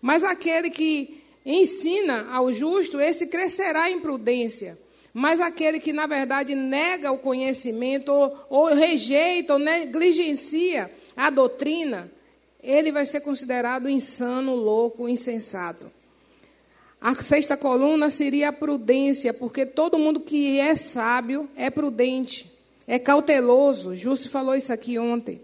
[0.01, 4.79] Mas aquele que ensina ao justo, esse crescerá em prudência.
[5.13, 12.09] Mas aquele que, na verdade, nega o conhecimento, ou, ou rejeita, ou negligencia a doutrina,
[12.63, 15.91] ele vai ser considerado insano, louco, insensato.
[17.01, 22.49] A sexta coluna seria a prudência, porque todo mundo que é sábio é prudente,
[22.87, 23.95] é cauteloso.
[23.95, 25.41] Justo falou isso aqui ontem.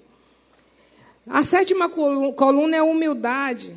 [1.27, 3.75] A sétima coluna é a humildade.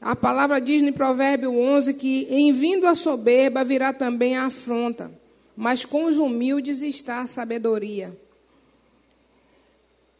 [0.00, 5.12] A palavra diz no Provérbio 11 que em vindo a soberba virá também a afronta,
[5.54, 8.16] mas com os humildes está a sabedoria.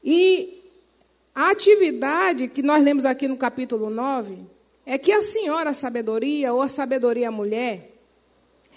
[0.04, 0.62] E
[1.34, 4.38] a atividade que nós lemos aqui no capítulo 9
[4.84, 7.90] é que a senhora sabedoria, ou a sabedoria mulher,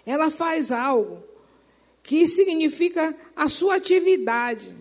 [0.06, 1.22] ela faz algo
[2.02, 4.74] que significa a sua atividade.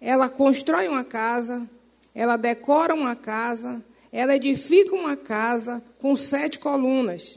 [0.00, 1.68] Ela constrói uma casa,
[2.14, 3.82] ela decora uma casa,
[4.14, 7.36] ela edifica uma casa com sete colunas.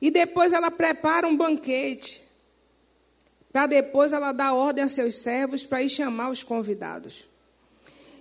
[0.00, 2.22] E depois ela prepara um banquete.
[3.52, 7.28] Para depois ela dar ordem a seus servos para ir chamar os convidados.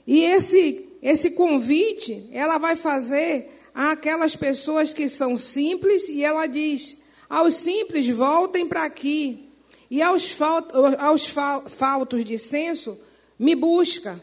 [0.08, 7.03] E esse, esse convite ela vai fazer àquelas pessoas que são simples, e ela diz:
[7.29, 9.47] aos simples, voltem para aqui,
[9.91, 12.99] e aos, fal, aos fal, faltos de senso,
[13.38, 14.19] me busca.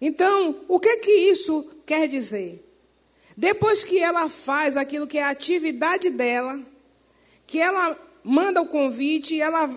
[0.00, 2.64] Então, o que que isso quer dizer?
[3.36, 6.60] Depois que ela faz aquilo que é a atividade dela,
[7.46, 9.68] que ela manda o convite, ela,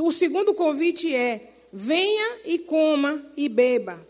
[0.00, 4.04] o segundo convite é: venha e coma e beba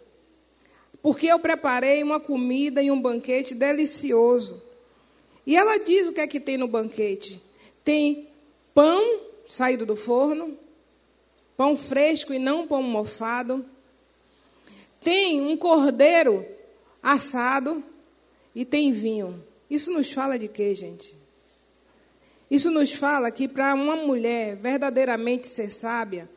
[1.05, 4.62] porque eu preparei uma comida e um banquete delicioso.
[5.47, 7.38] E ela diz o que é que tem no banquete:
[7.85, 8.27] tem
[8.73, 10.57] pão saído do forno,
[11.59, 13.62] pão fresco e não pão mofado,
[15.03, 16.47] tem um cordeiro
[17.05, 17.85] assado
[18.55, 19.45] e tem vinho.
[19.69, 21.14] Isso nos fala de quê, gente?
[22.51, 26.29] Isso nos fala que para uma mulher verdadeiramente ser sábia,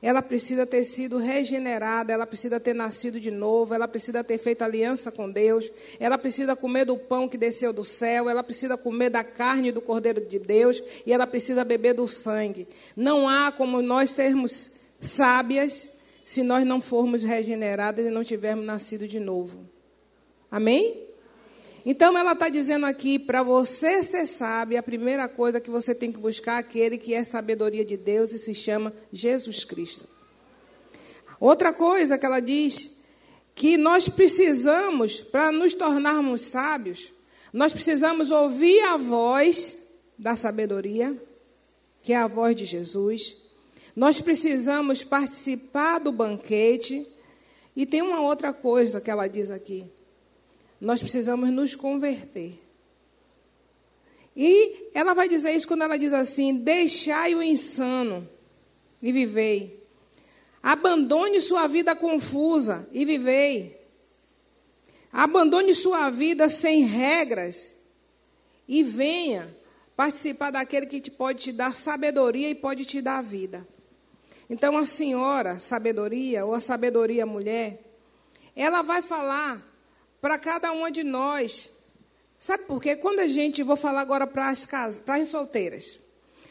[0.00, 4.62] ela precisa ter sido regenerada, ela precisa ter nascido de novo, ela precisa ter feito
[4.62, 9.10] aliança com Deus, ela precisa comer do pão que desceu do céu, ela precisa comer
[9.10, 12.68] da carne do Cordeiro de Deus e ela precisa beber do sangue.
[12.94, 15.90] Não há como nós termos sábias
[16.24, 19.75] se nós não formos regeneradas e não tivermos nascido de novo.
[20.50, 21.06] Amém?
[21.88, 26.10] Então ela está dizendo aqui, para você ser sábio, a primeira coisa que você tem
[26.10, 30.04] que buscar é aquele que é sabedoria de Deus e se chama Jesus Cristo.
[31.38, 33.02] Outra coisa que ela diz,
[33.54, 37.12] que nós precisamos, para nos tornarmos sábios,
[37.52, 39.76] nós precisamos ouvir a voz
[40.18, 41.16] da sabedoria,
[42.02, 43.36] que é a voz de Jesus.
[43.94, 47.06] Nós precisamos participar do banquete.
[47.76, 49.86] E tem uma outra coisa que ela diz aqui
[50.80, 52.58] nós precisamos nos converter.
[54.36, 58.28] E ela vai dizer isso quando ela diz assim: deixai o insano
[59.00, 59.82] e vivei.
[60.62, 63.80] Abandone sua vida confusa e vivei.
[65.12, 67.74] Abandone sua vida sem regras
[68.68, 69.56] e venha
[69.96, 73.66] participar daquele que te pode te dar sabedoria e pode te dar vida.
[74.50, 77.80] Então a senhora sabedoria ou a sabedoria mulher,
[78.54, 79.62] ela vai falar
[80.20, 81.70] para cada uma de nós.
[82.38, 82.96] Sabe por quê?
[82.96, 85.98] Quando a gente, vou falar agora para as casas, para as solteiras.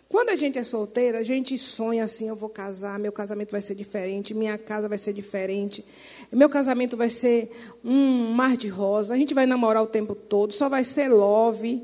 [0.08, 3.62] Quando a gente é solteira, a gente sonha assim: eu vou casar, meu casamento vai
[3.62, 5.84] ser diferente, minha casa vai ser diferente,
[6.32, 7.51] meu casamento vai ser
[7.84, 11.82] um mar de rosa, a gente vai namorar o tempo todo, só vai ser love.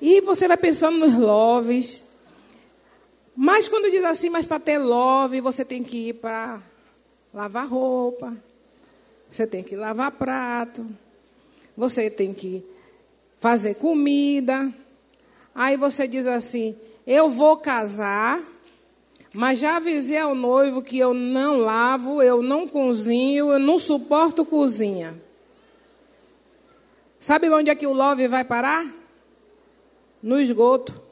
[0.00, 2.02] E você vai pensando nos loves.
[3.36, 6.62] Mas quando diz assim, mas para ter love, você tem que ir para
[7.32, 8.36] lavar roupa,
[9.34, 10.86] você tem que lavar prato,
[11.76, 12.64] você tem que
[13.40, 14.72] fazer comida.
[15.52, 18.40] Aí você diz assim: Eu vou casar,
[19.34, 24.44] mas já avisei ao noivo que eu não lavo, eu não cozinho, eu não suporto
[24.44, 25.20] cozinha.
[27.18, 28.86] Sabe onde é que o love vai parar?
[30.22, 31.02] No esgoto.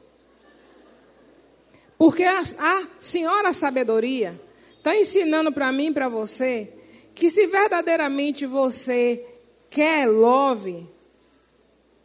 [1.97, 4.39] Porque a, a senhora sabedoria
[4.77, 6.71] está ensinando para mim para você
[7.13, 9.25] que se verdadeiramente você
[9.69, 10.87] quer love,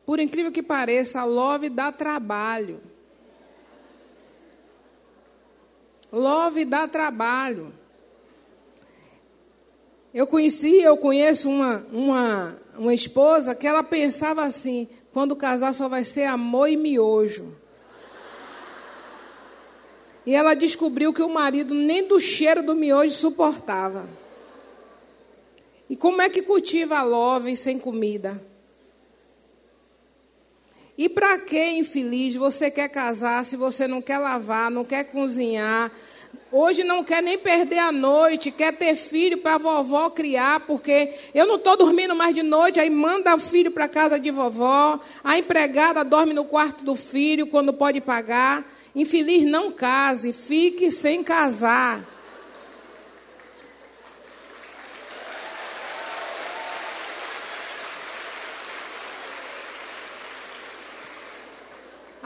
[0.05, 2.81] por incrível que pareça, love dá trabalho.
[6.11, 7.73] Love dá trabalho.
[10.13, 15.89] Eu conheci, eu conheço uma, uma, uma esposa que ela pensava assim: quando casar só
[15.89, 17.55] vai ser amor e miojo.
[20.25, 24.09] E ela descobriu que o marido nem do cheiro do miojo suportava.
[25.89, 28.41] E como é que cultiva a love sem comida?
[30.99, 35.93] E para que, infeliz, você quer casar se você não quer lavar, não quer cozinhar?
[36.51, 41.47] Hoje não quer nem perder a noite, quer ter filho para vovó criar, porque eu
[41.47, 45.39] não estou dormindo mais de noite, aí manda o filho para casa de vovó, a
[45.39, 48.65] empregada dorme no quarto do filho quando pode pagar.
[48.95, 52.18] Infeliz, não case, fique sem casar.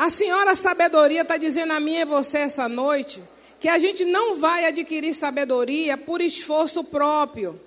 [0.03, 3.23] A senhora sabedoria está dizendo a mim e você essa noite
[3.61, 7.61] que a gente não vai adquirir sabedoria por esforço próprio.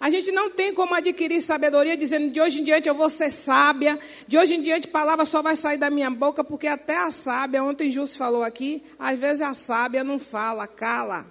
[0.00, 3.30] A gente não tem como adquirir sabedoria dizendo de hoje em diante eu vou ser
[3.30, 7.12] sábia, de hoje em diante palavra só vai sair da minha boca, porque até a
[7.12, 11.26] sábia, ontem Júcio falou aqui, às vezes a sábia não fala, cala.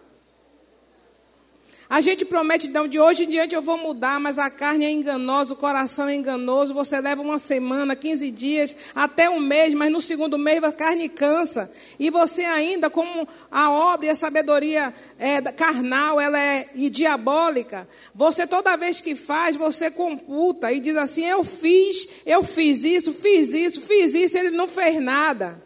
[1.92, 4.90] A gente promete, não, de hoje em diante eu vou mudar, mas a carne é
[4.90, 6.74] enganosa, o coração é enganoso.
[6.74, 11.10] Você leva uma semana, 15 dias, até um mês, mas no segundo mês a carne
[11.10, 11.70] cansa.
[12.00, 17.86] E você ainda, como a obra e a sabedoria é, carnal, ela é e diabólica,
[18.16, 23.12] você toda vez que faz, você computa e diz assim, eu fiz, eu fiz isso,
[23.12, 25.62] fiz isso, fiz isso, ele não fez nada.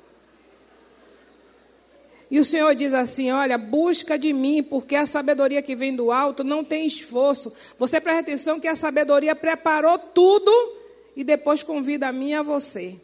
[2.29, 6.11] E o Senhor diz assim: Olha, busca de mim, porque a sabedoria que vem do
[6.11, 7.53] alto não tem esforço.
[7.77, 10.51] Você presta atenção que a sabedoria preparou tudo
[11.15, 12.95] e depois convida a mim e a você.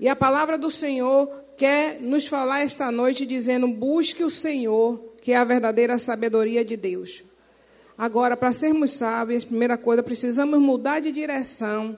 [0.00, 5.32] E a palavra do Senhor quer nos falar esta noite dizendo: busque o Senhor, que
[5.32, 7.22] é a verdadeira sabedoria de Deus.
[7.96, 11.96] Agora, para sermos sábios, primeira coisa, precisamos mudar de direção,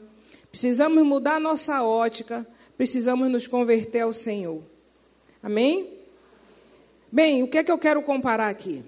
[0.50, 4.62] precisamos mudar nossa ótica, precisamos nos converter ao Senhor.
[5.42, 5.92] Amém?
[7.10, 8.84] Bem, o que é que eu quero comparar aqui?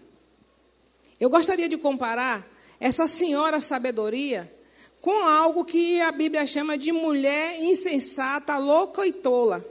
[1.21, 2.47] Eu gostaria de comparar
[2.81, 4.53] essa senhora sabedoria
[5.01, 9.65] com algo que a Bíblia chama de mulher insensata, louca e tola.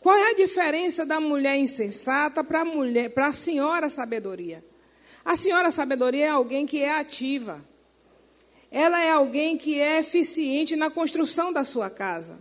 [0.00, 4.64] Qual é a diferença da mulher insensata para a mulher, para a senhora sabedoria?
[5.24, 7.62] A senhora sabedoria é alguém que é ativa.
[8.70, 12.38] Ela é alguém que é eficiente na construção da sua casa.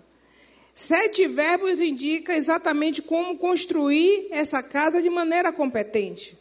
[0.79, 6.37] Sete verbos indica exatamente como construir essa casa de maneira competente.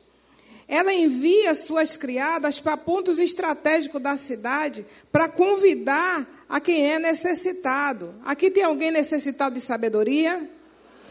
[0.68, 8.14] Ela envia suas criadas para pontos estratégicos da cidade para convidar a quem é necessitado.
[8.26, 10.46] Aqui tem alguém necessitado de sabedoria?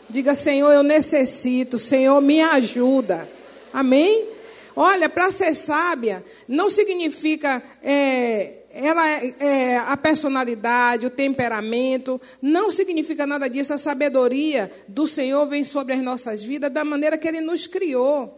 [0.07, 3.28] Diga, Senhor, eu necessito, Senhor, me ajuda.
[3.73, 4.30] Amém?
[4.76, 13.26] Olha, para ser sábia, não significa é, ela é, a personalidade, o temperamento, não significa
[13.26, 13.73] nada disso.
[13.73, 18.38] A sabedoria do Senhor vem sobre as nossas vidas da maneira que Ele nos criou.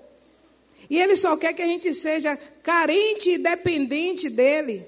[0.87, 4.85] E Ele só quer que a gente seja carente e dependente dEle.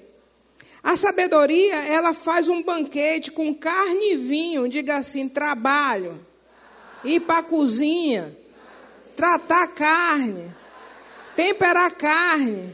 [0.84, 6.16] A sabedoria, ela faz um banquete com carne e vinho, diga assim, trabalho,
[7.02, 8.34] ir para a cozinha,
[9.16, 10.48] tratar carne,
[11.34, 12.72] temperar carne,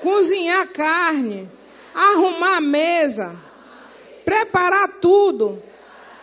[0.00, 1.48] cozinhar carne,
[1.98, 3.34] arrumar a mesa,
[4.24, 5.60] preparar tudo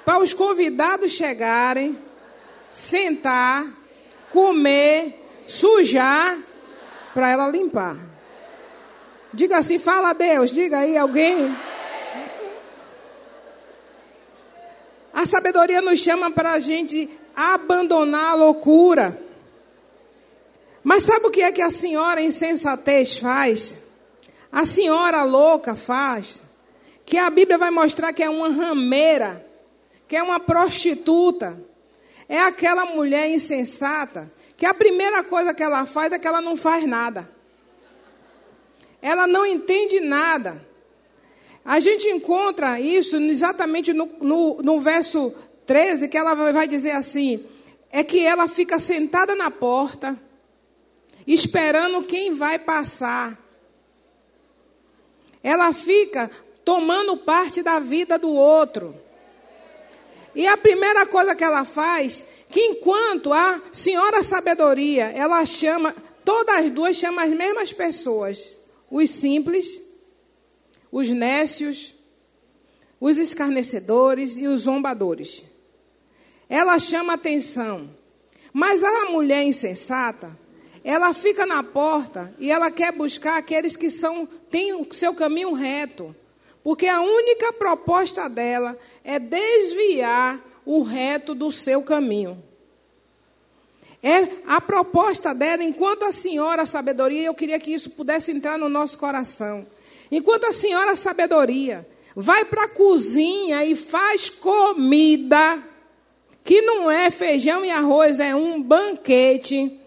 [0.05, 1.97] para os convidados chegarem,
[2.71, 3.65] sentar,
[4.31, 6.37] comer, sujar,
[7.13, 7.97] para ela limpar.
[9.33, 11.53] Diga assim, fala a Deus, diga aí alguém.
[15.13, 19.19] A sabedoria nos chama para a gente abandonar a loucura.
[20.83, 23.84] Mas sabe o que é que a senhora insensatez faz?
[24.55, 26.41] A senhora louca faz?
[27.05, 29.45] Que a Bíblia vai mostrar que é uma rameira,
[30.07, 31.61] que é uma prostituta.
[32.29, 36.55] É aquela mulher insensata que a primeira coisa que ela faz é que ela não
[36.55, 37.29] faz nada.
[39.01, 40.65] Ela não entende nada.
[41.65, 45.33] A gente encontra isso exatamente no, no, no verso
[45.65, 47.45] 13, que ela vai dizer assim:
[47.91, 50.17] é que ela fica sentada na porta,
[51.27, 53.43] esperando quem vai passar.
[55.45, 56.31] Ela fica
[56.63, 58.95] tomando parte da vida do outro.
[60.33, 65.93] E a primeira coisa que ela faz que enquanto a senhora sabedoria, ela chama,
[66.23, 68.57] todas as duas chamam as mesmas pessoas,
[68.89, 69.83] os simples,
[70.91, 71.93] os nécios,
[72.99, 75.45] os escarnecedores e os zombadores.
[76.49, 77.87] Ela chama atenção.
[78.51, 80.35] Mas a mulher insensata,
[80.85, 85.51] ela fica na porta e ela quer buscar aqueles que são têm o seu caminho
[85.51, 86.15] reto.
[86.63, 92.37] Porque a única proposta dela é desviar o reto do seu caminho.
[94.03, 98.69] É a proposta dela, enquanto a senhora sabedoria, eu queria que isso pudesse entrar no
[98.69, 99.65] nosso coração.
[100.11, 105.63] Enquanto a senhora sabedoria vai para a cozinha e faz comida,
[106.43, 109.81] que não é feijão e arroz, é um banquete.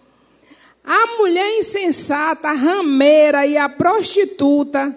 [0.85, 4.97] A mulher insensata, a rameira e a prostituta,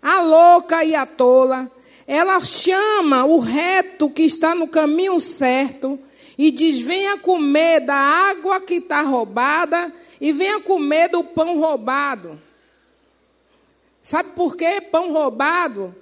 [0.00, 1.70] a louca e a tola,
[2.06, 5.98] ela chama o reto que está no caminho certo
[6.36, 12.40] e diz: venha comer da água que está roubada e venha comer do pão roubado.
[14.02, 15.94] Sabe por que pão roubado?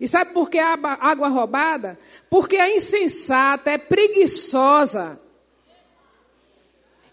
[0.00, 1.98] E sabe por que água roubada?
[2.28, 5.20] Porque a insensata é preguiçosa.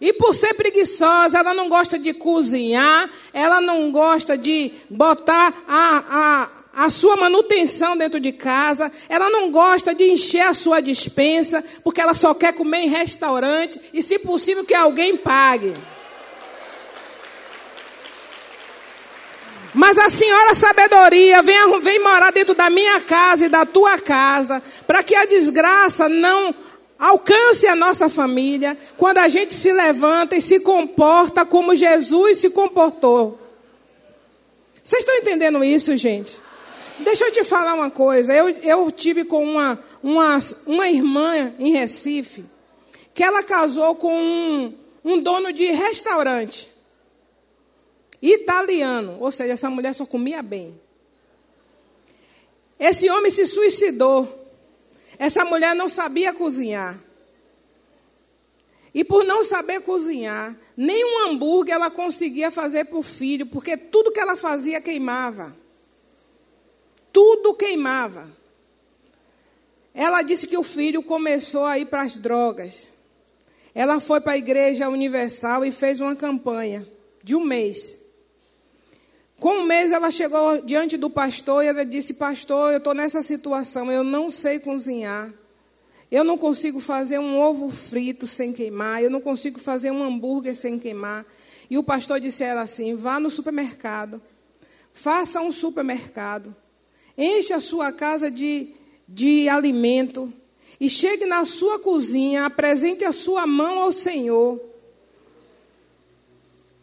[0.01, 6.49] E por ser preguiçosa, ela não gosta de cozinhar, ela não gosta de botar a,
[6.73, 11.63] a, a sua manutenção dentro de casa, ela não gosta de encher a sua dispensa,
[11.83, 15.73] porque ela só quer comer em restaurante e, se possível, que alguém pague.
[19.73, 24.63] Mas a senhora sabedoria vem, vem morar dentro da minha casa e da tua casa,
[24.87, 26.55] para que a desgraça não
[26.99, 32.49] alcance a nossa família, quando a gente se levanta e se comporta como Jesus se
[32.49, 33.39] comportou.
[34.83, 36.35] Vocês estão entendendo isso, gente?
[36.99, 38.35] Deixa eu te falar uma coisa.
[38.35, 42.43] Eu, eu tive com uma, uma, uma irmã em Recife,
[43.13, 44.73] que ela casou com um,
[45.03, 46.69] um dono de restaurante
[48.21, 49.17] italiano.
[49.21, 50.79] Ou seja, essa mulher só comia bem.
[52.79, 54.38] Esse homem se suicidou.
[55.19, 56.99] Essa mulher não sabia cozinhar.
[58.91, 63.77] E por não saber cozinhar, nem um hambúrguer ela conseguia fazer para o filho, porque
[63.77, 65.55] tudo que ela fazia queimava
[67.11, 68.29] tudo queimava.
[69.93, 72.87] Ela disse que o filho começou a ir para as drogas.
[73.73, 76.87] Ela foi para a Igreja Universal e fez uma campanha
[77.23, 77.98] de um mês.
[79.39, 83.23] Com um mês ela chegou diante do pastor e ela disse: Pastor, eu estou nessa
[83.23, 85.31] situação, eu não sei cozinhar.
[86.11, 90.55] Eu não consigo fazer um ovo frito sem queimar, eu não consigo fazer um hambúrguer
[90.55, 91.25] sem queimar.
[91.69, 94.21] E o pastor disse a ela assim: vá no supermercado,
[94.91, 96.53] faça um supermercado,
[97.17, 98.73] encha a sua casa de,
[99.07, 100.33] de alimento
[100.79, 104.68] e chegue na sua cozinha, apresente a sua mão ao Senhor.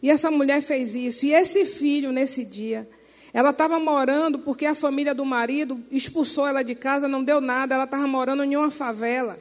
[0.01, 1.25] E essa mulher fez isso.
[1.25, 2.87] E esse filho, nesse dia,
[3.33, 7.75] ela estava morando porque a família do marido expulsou ela de casa, não deu nada,
[7.75, 9.39] ela estava morando em uma favela.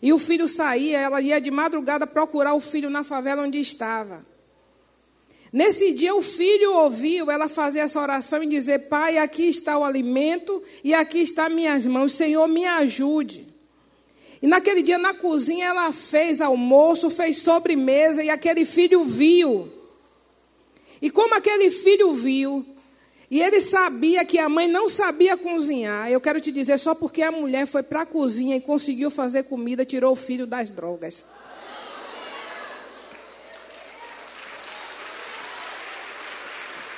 [0.00, 4.24] E o filho saía, ela ia de madrugada procurar o filho na favela onde estava.
[5.52, 9.84] Nesse dia, o filho ouviu ela fazer essa oração e dizer: Pai, aqui está o
[9.84, 13.46] alimento e aqui está minhas mãos, Senhor, me ajude.
[14.42, 19.77] E naquele dia, na cozinha, ela fez almoço, fez sobremesa e aquele filho viu.
[21.00, 22.66] E como aquele filho viu,
[23.30, 26.10] e ele sabia que a mãe não sabia cozinhar.
[26.10, 29.44] Eu quero te dizer, só porque a mulher foi para a cozinha e conseguiu fazer
[29.44, 31.26] comida, tirou o filho das drogas.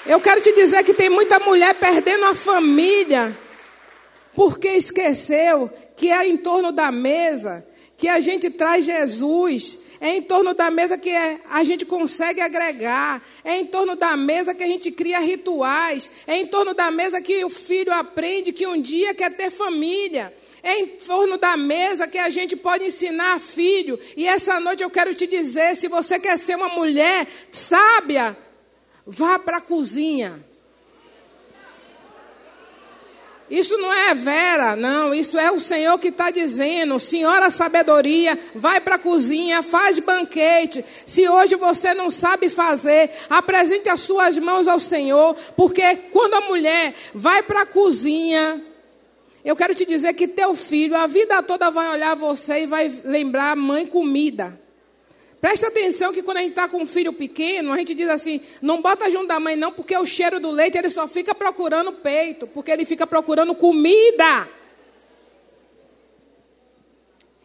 [0.06, 3.36] Eu quero te dizer que tem muita mulher perdendo a família
[4.34, 7.66] porque esqueceu que é em torno da mesa
[7.98, 12.40] que a gente traz Jesus é em torno da mesa que é, a gente consegue
[12.40, 13.22] agregar.
[13.44, 16.10] É em torno da mesa que a gente cria rituais.
[16.26, 20.34] É em torno da mesa que o filho aprende que um dia quer ter família.
[20.62, 24.00] É em torno da mesa que a gente pode ensinar filho.
[24.16, 28.34] E essa noite eu quero te dizer: se você quer ser uma mulher sábia,
[29.06, 30.42] vá para a cozinha.
[33.50, 35.12] Isso não é Vera, não.
[35.12, 37.00] Isso é o Senhor que está dizendo.
[37.00, 40.84] Senhora sabedoria, vai para a cozinha, faz banquete.
[41.04, 45.34] Se hoje você não sabe fazer, apresente as suas mãos ao Senhor.
[45.56, 48.62] Porque quando a mulher vai para a cozinha,
[49.44, 52.92] eu quero te dizer que teu filho, a vida toda vai olhar você e vai
[53.04, 54.58] lembrar mãe comida.
[55.40, 58.42] Presta atenção que quando a gente está com um filho pequeno, a gente diz assim:
[58.60, 61.92] não bota junto da mãe, não, porque o cheiro do leite ele só fica procurando
[61.92, 64.46] peito, porque ele fica procurando comida.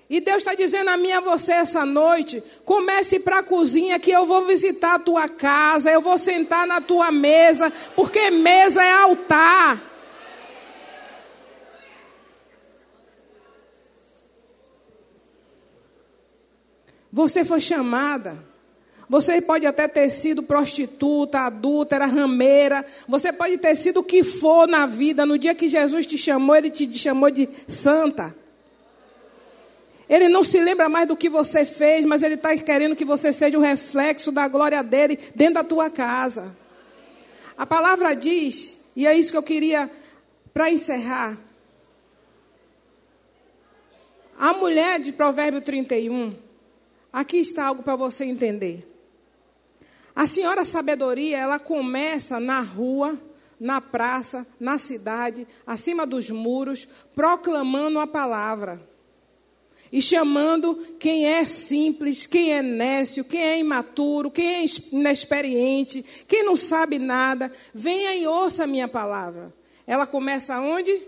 [0.10, 4.12] E Deus está dizendo a mim a você essa noite: comece para a cozinha, que
[4.12, 8.91] eu vou visitar a tua casa, eu vou sentar na tua mesa, porque mesa é
[8.91, 9.95] altar.
[17.16, 18.38] Você foi chamada.
[19.07, 22.86] Você pode até ter sido prostituta, adúltera, rameira.
[23.07, 25.26] Você pode ter sido o que for na vida.
[25.26, 28.36] No dia que Jesus te chamou, Ele te chamou de santa.
[30.09, 33.32] Ele não se lembra mais do que você fez, mas Ele está querendo que você
[33.32, 36.53] seja o reflexo da glória dele dentro da tua casa.
[37.57, 39.89] A palavra diz, e é isso que eu queria
[40.53, 41.38] para encerrar.
[44.38, 46.43] A mulher de Provérbio 31,
[47.16, 48.86] Aqui está algo para você entender.
[50.13, 53.18] A senhora sabedoria, ela começa na rua,
[53.57, 56.86] na praça, na cidade, acima dos muros,
[57.16, 58.82] proclamando a palavra.
[59.89, 66.43] E chamando quem é simples, quem é nécio, quem é imaturo, quem é inexperiente, quem
[66.43, 69.53] não sabe nada, venha e ouça a minha palavra.
[69.88, 71.01] Ela começa onde?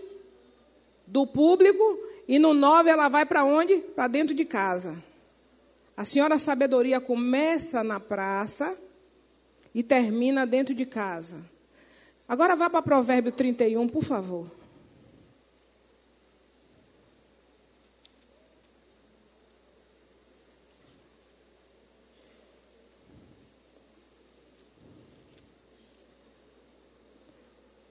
[1.06, 3.76] Do público, e no nove ela vai para onde?
[3.76, 5.06] Para dentro de casa.
[5.98, 8.72] A senhora sabedoria começa na praça
[9.74, 11.44] e termina dentro de casa.
[12.28, 14.48] Agora vá para Provérbio 31, por favor.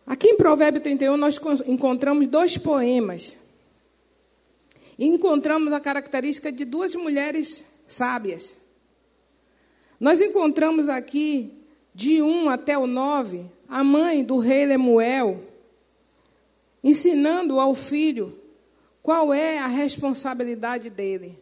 [0.05, 3.37] Aqui em Provérbio 31 nós encontramos dois poemas.
[4.97, 8.57] E encontramos a característica de duas mulheres sábias.
[9.99, 11.53] Nós encontramos aqui,
[11.93, 15.43] de 1 até o 9, a mãe do rei Lemuel
[16.83, 18.37] ensinando ao filho
[19.01, 21.37] qual é a responsabilidade dele.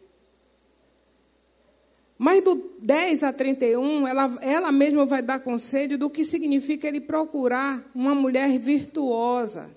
[2.18, 7.00] Mas do 10 a 31, ela, ela mesma vai dar conselho do que significa ele
[7.00, 9.70] procurar uma mulher virtuosa.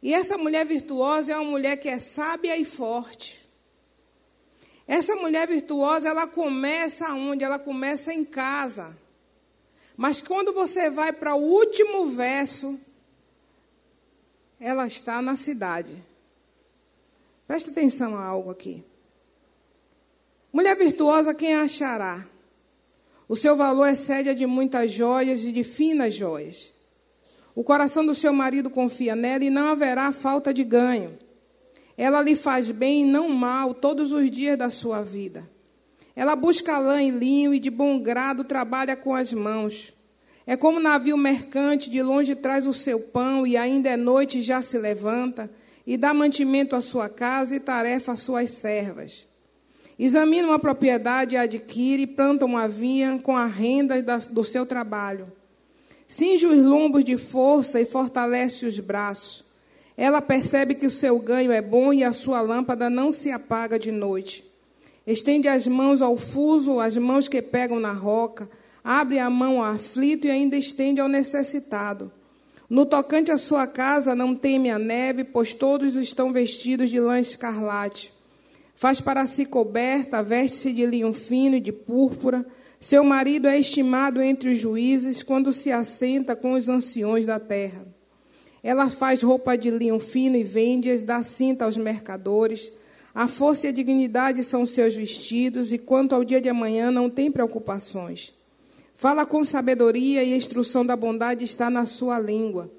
[0.00, 3.41] E essa mulher virtuosa é uma mulher que é sábia e forte.
[4.86, 7.44] Essa mulher virtuosa, ela começa onde?
[7.44, 8.96] Ela começa em casa.
[9.96, 12.78] Mas quando você vai para o último verso,
[14.58, 15.96] ela está na cidade.
[17.46, 18.84] Presta atenção a algo aqui.
[20.52, 22.26] Mulher virtuosa, quem achará?
[23.28, 26.72] O seu valor excede a de muitas joias e de finas joias.
[27.54, 31.18] O coração do seu marido confia nela e não haverá falta de ganho.
[31.96, 35.48] Ela lhe faz bem e não mal todos os dias da sua vida.
[36.14, 39.92] Ela busca lã e linho e de bom grado trabalha com as mãos.
[40.46, 44.62] É como navio mercante, de longe traz o seu pão e ainda é noite já
[44.62, 45.50] se levanta
[45.86, 49.28] e dá mantimento à sua casa e tarefa às suas servas.
[49.98, 55.30] Examina uma propriedade e adquire, planta uma vinha com a renda do seu trabalho.
[56.08, 59.44] Cinge os lombos de força e fortalece os braços.
[59.96, 63.78] Ela percebe que o seu ganho é bom e a sua lâmpada não se apaga
[63.78, 64.44] de noite.
[65.06, 68.48] Estende as mãos ao fuso, as mãos que pegam na roca,
[68.82, 72.10] abre a mão ao aflito e ainda estende ao necessitado.
[72.70, 77.20] No tocante à sua casa, não teme a neve, pois todos estão vestidos de lã
[77.20, 78.12] escarlate.
[78.74, 82.46] Faz para si coberta, veste-se de linho fino e de púrpura.
[82.80, 87.91] Seu marido é estimado entre os juízes quando se assenta com os anciões da terra.
[88.62, 92.72] Ela faz roupa de linho fino e vende-as, dá cinta aos mercadores.
[93.14, 97.10] A força e a dignidade são seus vestidos, e quanto ao dia de amanhã não
[97.10, 98.32] tem preocupações.
[98.94, 102.70] Fala com sabedoria e a instrução da bondade está na sua língua.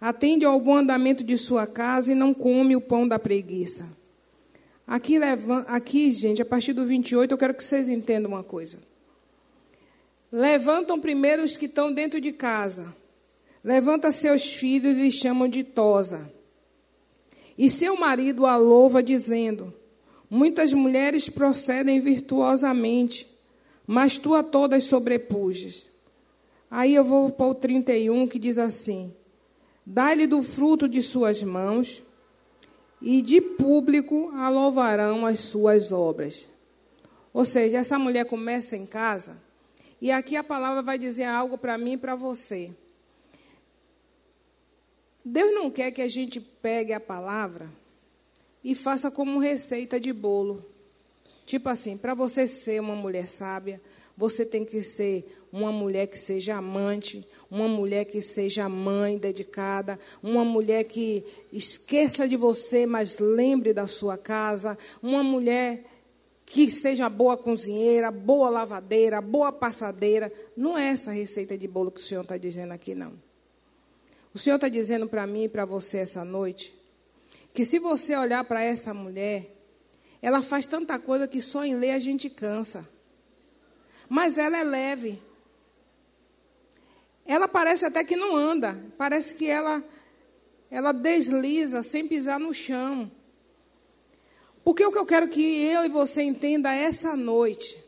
[0.00, 3.86] Atende ao bom andamento de sua casa e não come o pão da preguiça.
[4.86, 5.18] Aqui,
[5.66, 8.78] aqui, gente, a partir do 28, eu quero que vocês entendam uma coisa.
[10.32, 12.92] Levantam primeiro os que estão dentro de casa.
[13.62, 16.30] Levanta seus filhos e chamam de tosa.
[17.56, 19.74] E seu marido a louva, dizendo:
[20.30, 23.26] Muitas mulheres procedem virtuosamente,
[23.86, 25.88] mas tu a todas sobrepujas.
[26.70, 29.12] Aí eu vou para o 31 que diz assim:
[29.84, 32.02] Dá-lhe do fruto de suas mãos
[33.00, 36.48] e de público a louvarão as suas obras.
[37.32, 39.40] Ou seja, essa mulher começa em casa,
[40.00, 42.70] e aqui a palavra vai dizer algo para mim e para você.
[45.24, 47.68] Deus não quer que a gente pegue a palavra
[48.62, 50.64] e faça como receita de bolo.
[51.46, 53.80] Tipo assim, para você ser uma mulher sábia,
[54.16, 59.98] você tem que ser uma mulher que seja amante, uma mulher que seja mãe dedicada,
[60.22, 65.84] uma mulher que esqueça de você, mas lembre da sua casa, uma mulher
[66.44, 70.32] que seja boa cozinheira, boa lavadeira, boa passadeira.
[70.56, 73.27] Não é essa receita de bolo que o Senhor está dizendo aqui, não.
[74.34, 76.74] O Senhor está dizendo para mim e para você essa noite
[77.54, 79.52] que se você olhar para essa mulher,
[80.22, 82.88] ela faz tanta coisa que só em ler a gente cansa.
[84.08, 85.20] Mas ela é leve.
[87.26, 89.82] Ela parece até que não anda, parece que ela
[90.70, 93.10] ela desliza sem pisar no chão.
[94.62, 97.82] Porque o que eu quero que eu e você entenda essa noite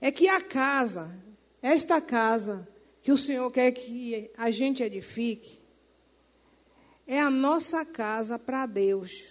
[0.00, 1.14] é que a casa,
[1.62, 2.66] esta casa
[3.08, 5.58] que o Senhor quer que a gente edifique,
[7.06, 9.28] é a nossa casa para Deus.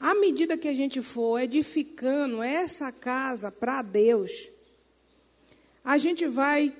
[0.00, 4.32] À medida que a gente for edificando essa casa para Deus,
[5.84, 6.74] a gente vai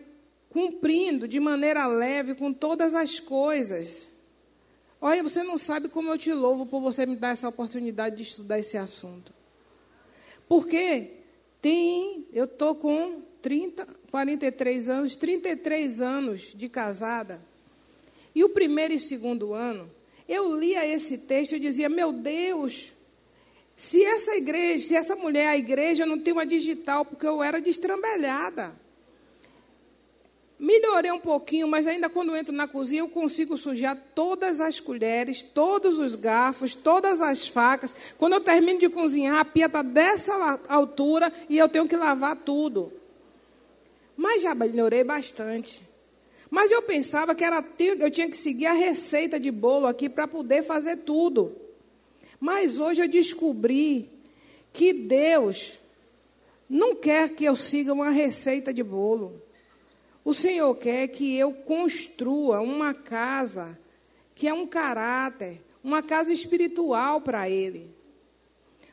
[0.50, 4.10] cumprindo de maneira leve com todas as coisas.
[5.00, 8.24] Olha, você não sabe como eu te louvo por você me dar essa oportunidade de
[8.24, 9.32] estudar esse assunto.
[10.48, 11.12] Porque
[11.62, 17.40] tem, eu estou com 30, 43 anos, 33 anos de casada.
[18.34, 19.90] E o primeiro e segundo ano,
[20.28, 22.92] eu lia esse texto e dizia: Meu Deus,
[23.76, 27.60] se essa igreja, se essa mulher, a igreja, não tem uma digital, porque eu era
[27.60, 28.74] destrambelhada.
[30.58, 35.40] Melhorei um pouquinho, mas ainda quando entro na cozinha eu consigo sujar todas as colheres,
[35.40, 37.94] todos os garfos, todas as facas.
[38.18, 42.34] Quando eu termino de cozinhar, a pia está dessa altura e eu tenho que lavar
[42.34, 42.97] tudo.
[44.18, 45.80] Mas já melhorei bastante.
[46.50, 47.64] Mas eu pensava que era,
[48.00, 51.54] eu tinha que seguir a receita de bolo aqui para poder fazer tudo.
[52.40, 54.10] Mas hoje eu descobri
[54.72, 55.78] que Deus
[56.68, 59.40] não quer que eu siga uma receita de bolo.
[60.24, 63.78] O Senhor quer que eu construa uma casa
[64.34, 67.88] que é um caráter, uma casa espiritual para Ele.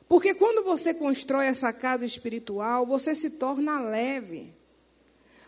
[0.07, 4.54] Porque quando você constrói essa casa espiritual, você se torna leve.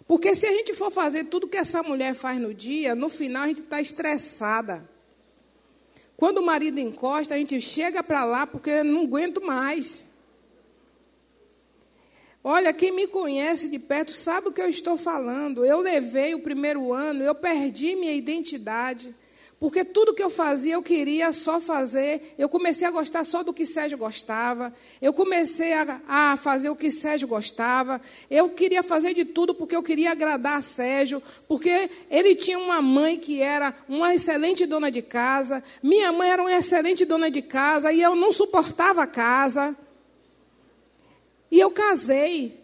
[0.08, 3.44] Porque se a gente for fazer tudo que essa mulher faz no dia, no final
[3.44, 4.88] a gente está estressada.
[6.16, 10.06] Quando o marido encosta, a gente chega para lá porque não aguento mais.
[12.44, 15.66] Olha, quem me conhece de perto sabe o que eu estou falando.
[15.66, 19.14] Eu levei o primeiro ano, eu perdi minha identidade.
[19.60, 22.36] Porque tudo que eu fazia, eu queria só fazer.
[22.38, 24.72] Eu comecei a gostar só do que Sérgio gostava.
[25.02, 28.00] Eu comecei a, a, fazer o que Sérgio gostava.
[28.30, 31.24] Eu queria fazer de tudo porque eu queria agradar a Sérgio.
[31.48, 35.64] Porque ele tinha uma mãe que era uma excelente dona de casa.
[35.82, 37.92] Minha mãe era uma excelente dona de casa.
[37.92, 39.76] E eu não suportava a casa.
[41.50, 42.64] E eu casei.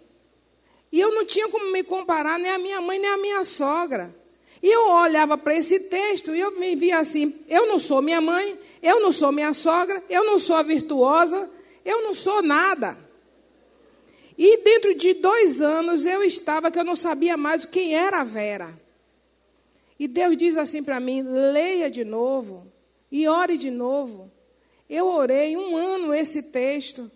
[0.92, 4.14] E eu não tinha como me comparar nem a minha mãe nem a minha sogra.
[4.64, 8.22] E eu olhava para esse texto e eu me via assim: eu não sou minha
[8.22, 11.52] mãe, eu não sou minha sogra, eu não sou a virtuosa,
[11.84, 12.98] eu não sou nada.
[14.38, 18.24] E dentro de dois anos eu estava que eu não sabia mais quem era a
[18.24, 18.74] Vera.
[20.00, 22.66] E Deus diz assim para mim: leia de novo
[23.12, 24.32] e ore de novo.
[24.90, 27.12] Eu orei um ano esse texto.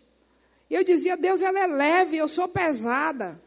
[0.69, 3.39] Eu dizia: Deus, ela é leve, eu sou pesada.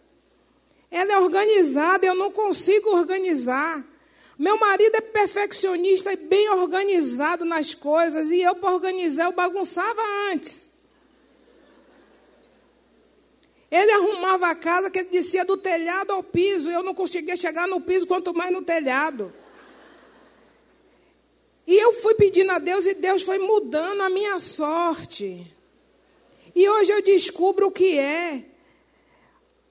[0.91, 3.90] Ela é organizada, eu não consigo organizar.
[4.41, 10.01] Meu marido é perfeccionista e bem organizado nas coisas, e eu, para organizar, eu bagunçava
[10.33, 10.71] antes.
[13.71, 17.37] Ele arrumava a casa que ele descia do telhado ao piso, e eu não conseguia
[17.37, 19.31] chegar no piso, quanto mais no telhado.
[21.67, 25.55] E eu fui pedindo a Deus, e Deus foi mudando a minha sorte.
[26.55, 28.43] E hoje eu descubro o que é.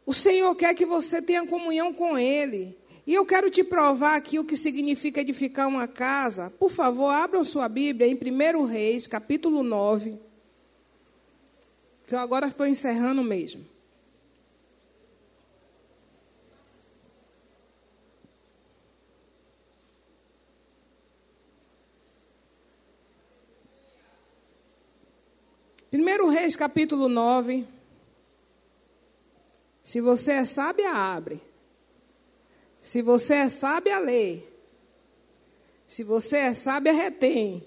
[0.06, 2.78] O Senhor quer que você tenha comunhão com Ele.
[3.10, 6.52] E eu quero te provar aqui o que significa edificar uma casa.
[6.60, 10.16] Por favor, abram sua Bíblia em 1 Reis, capítulo 9.
[12.06, 13.66] Que eu agora estou encerrando mesmo.
[25.90, 27.66] Primeiro Reis, capítulo 9.
[29.84, 31.49] Se você é sábia, abre.
[32.82, 34.40] Se você é sábia, lê.
[35.88, 37.64] Se você é sábia, retém.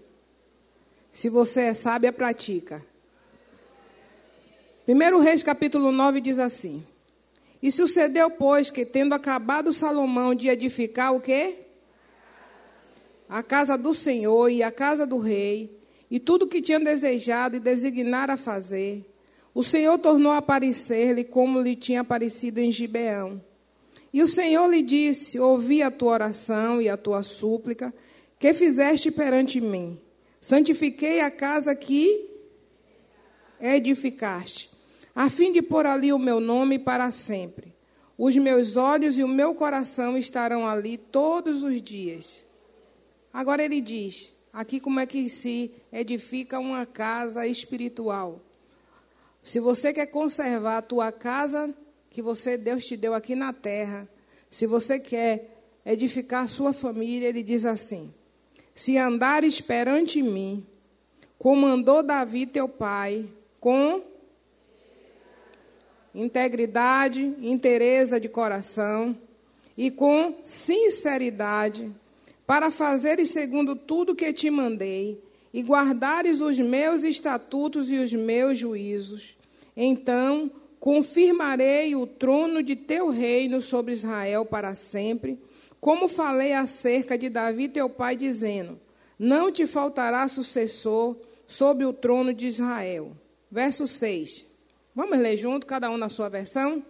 [1.11, 2.85] Se você é sábia, pratica.
[4.85, 6.85] Primeiro Reis, capítulo 9, diz assim.
[7.63, 11.59] E sucedeu, pois, que tendo acabado Salomão de edificar o quê?
[13.29, 15.71] A casa do Senhor e a casa do rei,
[16.11, 19.05] e tudo que tinha desejado e designar a fazer,
[19.55, 23.41] o Senhor tornou a aparecer-lhe como lhe tinha aparecido em Gibeão
[24.13, 27.95] e o Senhor lhe disse: Ouvi a tua oração e a tua súplica,
[28.39, 29.99] que fizeste perante mim.
[30.41, 32.29] Santifiquei a casa que
[33.61, 34.71] edificaste,
[35.15, 37.73] a fim de pôr ali o meu nome para sempre.
[38.19, 42.45] Os meus olhos e o meu coração estarão ali todos os dias.
[43.33, 48.41] Agora ele diz: aqui como é que se edifica uma casa espiritual.
[49.43, 51.75] Se você quer conservar a tua casa
[52.13, 54.07] que você Deus te deu aqui na terra,
[54.51, 55.49] se você quer
[55.85, 58.13] edificar sua família, ele diz assim:
[58.75, 60.65] Se andares perante mim,
[61.39, 63.27] como andou Davi teu pai,
[63.59, 64.03] com
[66.15, 69.17] integridade, inteireza de coração
[69.75, 71.91] e com sinceridade,
[72.47, 75.19] para fazeres segundo tudo que te mandei,
[75.51, 79.35] e guardares os meus estatutos e os meus juízos,
[79.75, 80.51] então
[80.83, 85.39] confirmarei o trono de teu reino sobre Israel para sempre,
[85.81, 88.77] como falei acerca de Davi teu pai, dizendo:
[89.17, 91.15] Não te faltará sucessor
[91.47, 93.13] sobre o trono de Israel.
[93.49, 94.45] Verso 6.
[94.93, 96.83] Vamos ler junto, cada um na sua versão?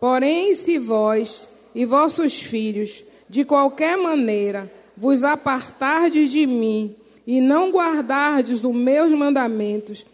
[0.00, 7.70] Porém, se vós e vossos filhos, de qualquer maneira, vos apartardes de mim e não
[7.70, 10.04] guardardes os meus mandamentos,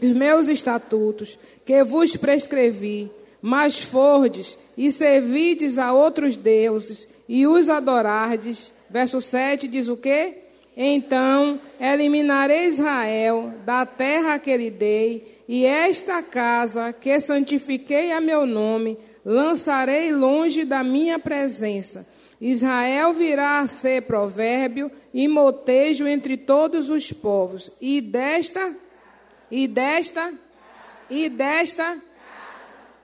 [0.00, 7.68] os meus estatutos, que vos prescrevi, mas fordes e servides a outros deuses e os
[7.68, 8.72] adorardes.
[8.90, 10.34] Verso 7 diz o quê?
[10.76, 18.46] Então eliminarei Israel da terra que lhe dei, e esta casa que santifiquei a meu
[18.46, 22.06] nome, lançarei longe da minha presença.
[22.40, 28.72] Israel virá a ser provérbio e motejo entre todos os povos, e desta
[29.50, 30.32] e desta
[31.10, 31.96] e desta,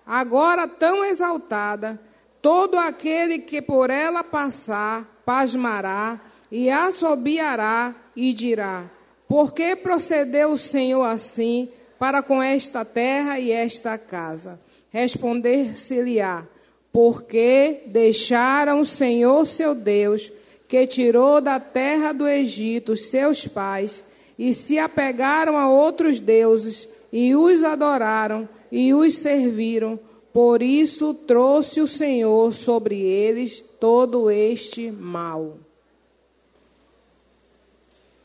[0.06, 1.98] agora tão exaltada,
[2.42, 6.20] todo aquele que por ela passar, pasmará
[6.50, 8.84] e assobiará e dirá:
[9.26, 14.60] Por que procedeu o Senhor assim para com esta terra e esta casa?
[14.90, 16.46] Responder-se-lhe-á:
[16.92, 20.30] Porque deixaram o Senhor seu Deus,
[20.68, 24.04] que tirou da terra do Egito seus pais,
[24.38, 29.98] e se apegaram a outros deuses, e os adoraram e os serviram.
[30.32, 35.56] Por isso trouxe o Senhor sobre eles todo este mal.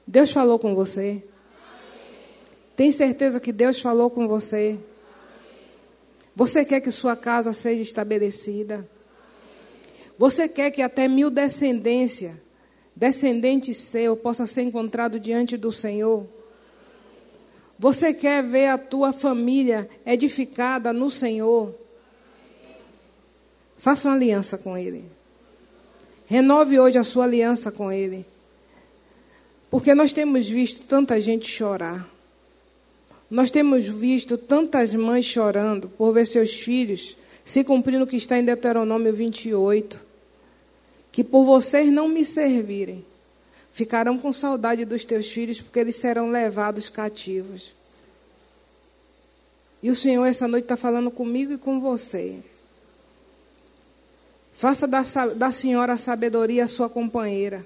[0.08, 1.24] Deus falou com você?
[2.76, 4.80] Tem certeza que Deus falou com você?
[6.36, 8.90] Você quer que sua casa seja estabelecida?
[10.18, 12.42] Você quer que até mil descendência,
[12.96, 16.26] descendente seu, possa ser encontrado diante do Senhor?
[17.78, 21.74] Você quer ver a tua família edificada no Senhor?
[23.78, 25.06] Faça uma aliança com Ele.
[26.28, 28.26] Renove hoje a sua aliança com Ele.
[29.72, 32.06] Porque nós temos visto tanta gente chorar.
[33.32, 37.16] Nós temos visto tantas mães chorando por ver seus filhos
[37.46, 40.09] se cumprindo o que está em Deuteronômio 28.
[41.12, 43.04] Que por vocês não me servirem,
[43.74, 47.74] ficarão com saudade dos teus filhos, porque eles serão levados cativos.
[49.82, 52.40] E o Senhor essa noite está falando comigo e com você.
[54.54, 55.02] Faça da,
[55.36, 57.66] da senhora a sabedoria a sua companheira.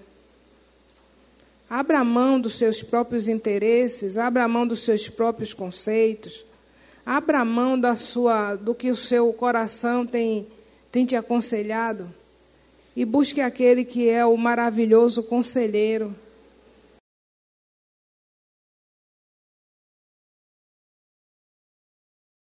[1.67, 6.45] Abra mão dos seus próprios interesses, abra mão dos seus próprios conceitos,
[7.03, 10.45] abra mão da sua, do que o seu coração tem,
[10.91, 12.07] tem te aconselhado
[12.95, 16.13] e busque aquele que é o maravilhoso conselheiro,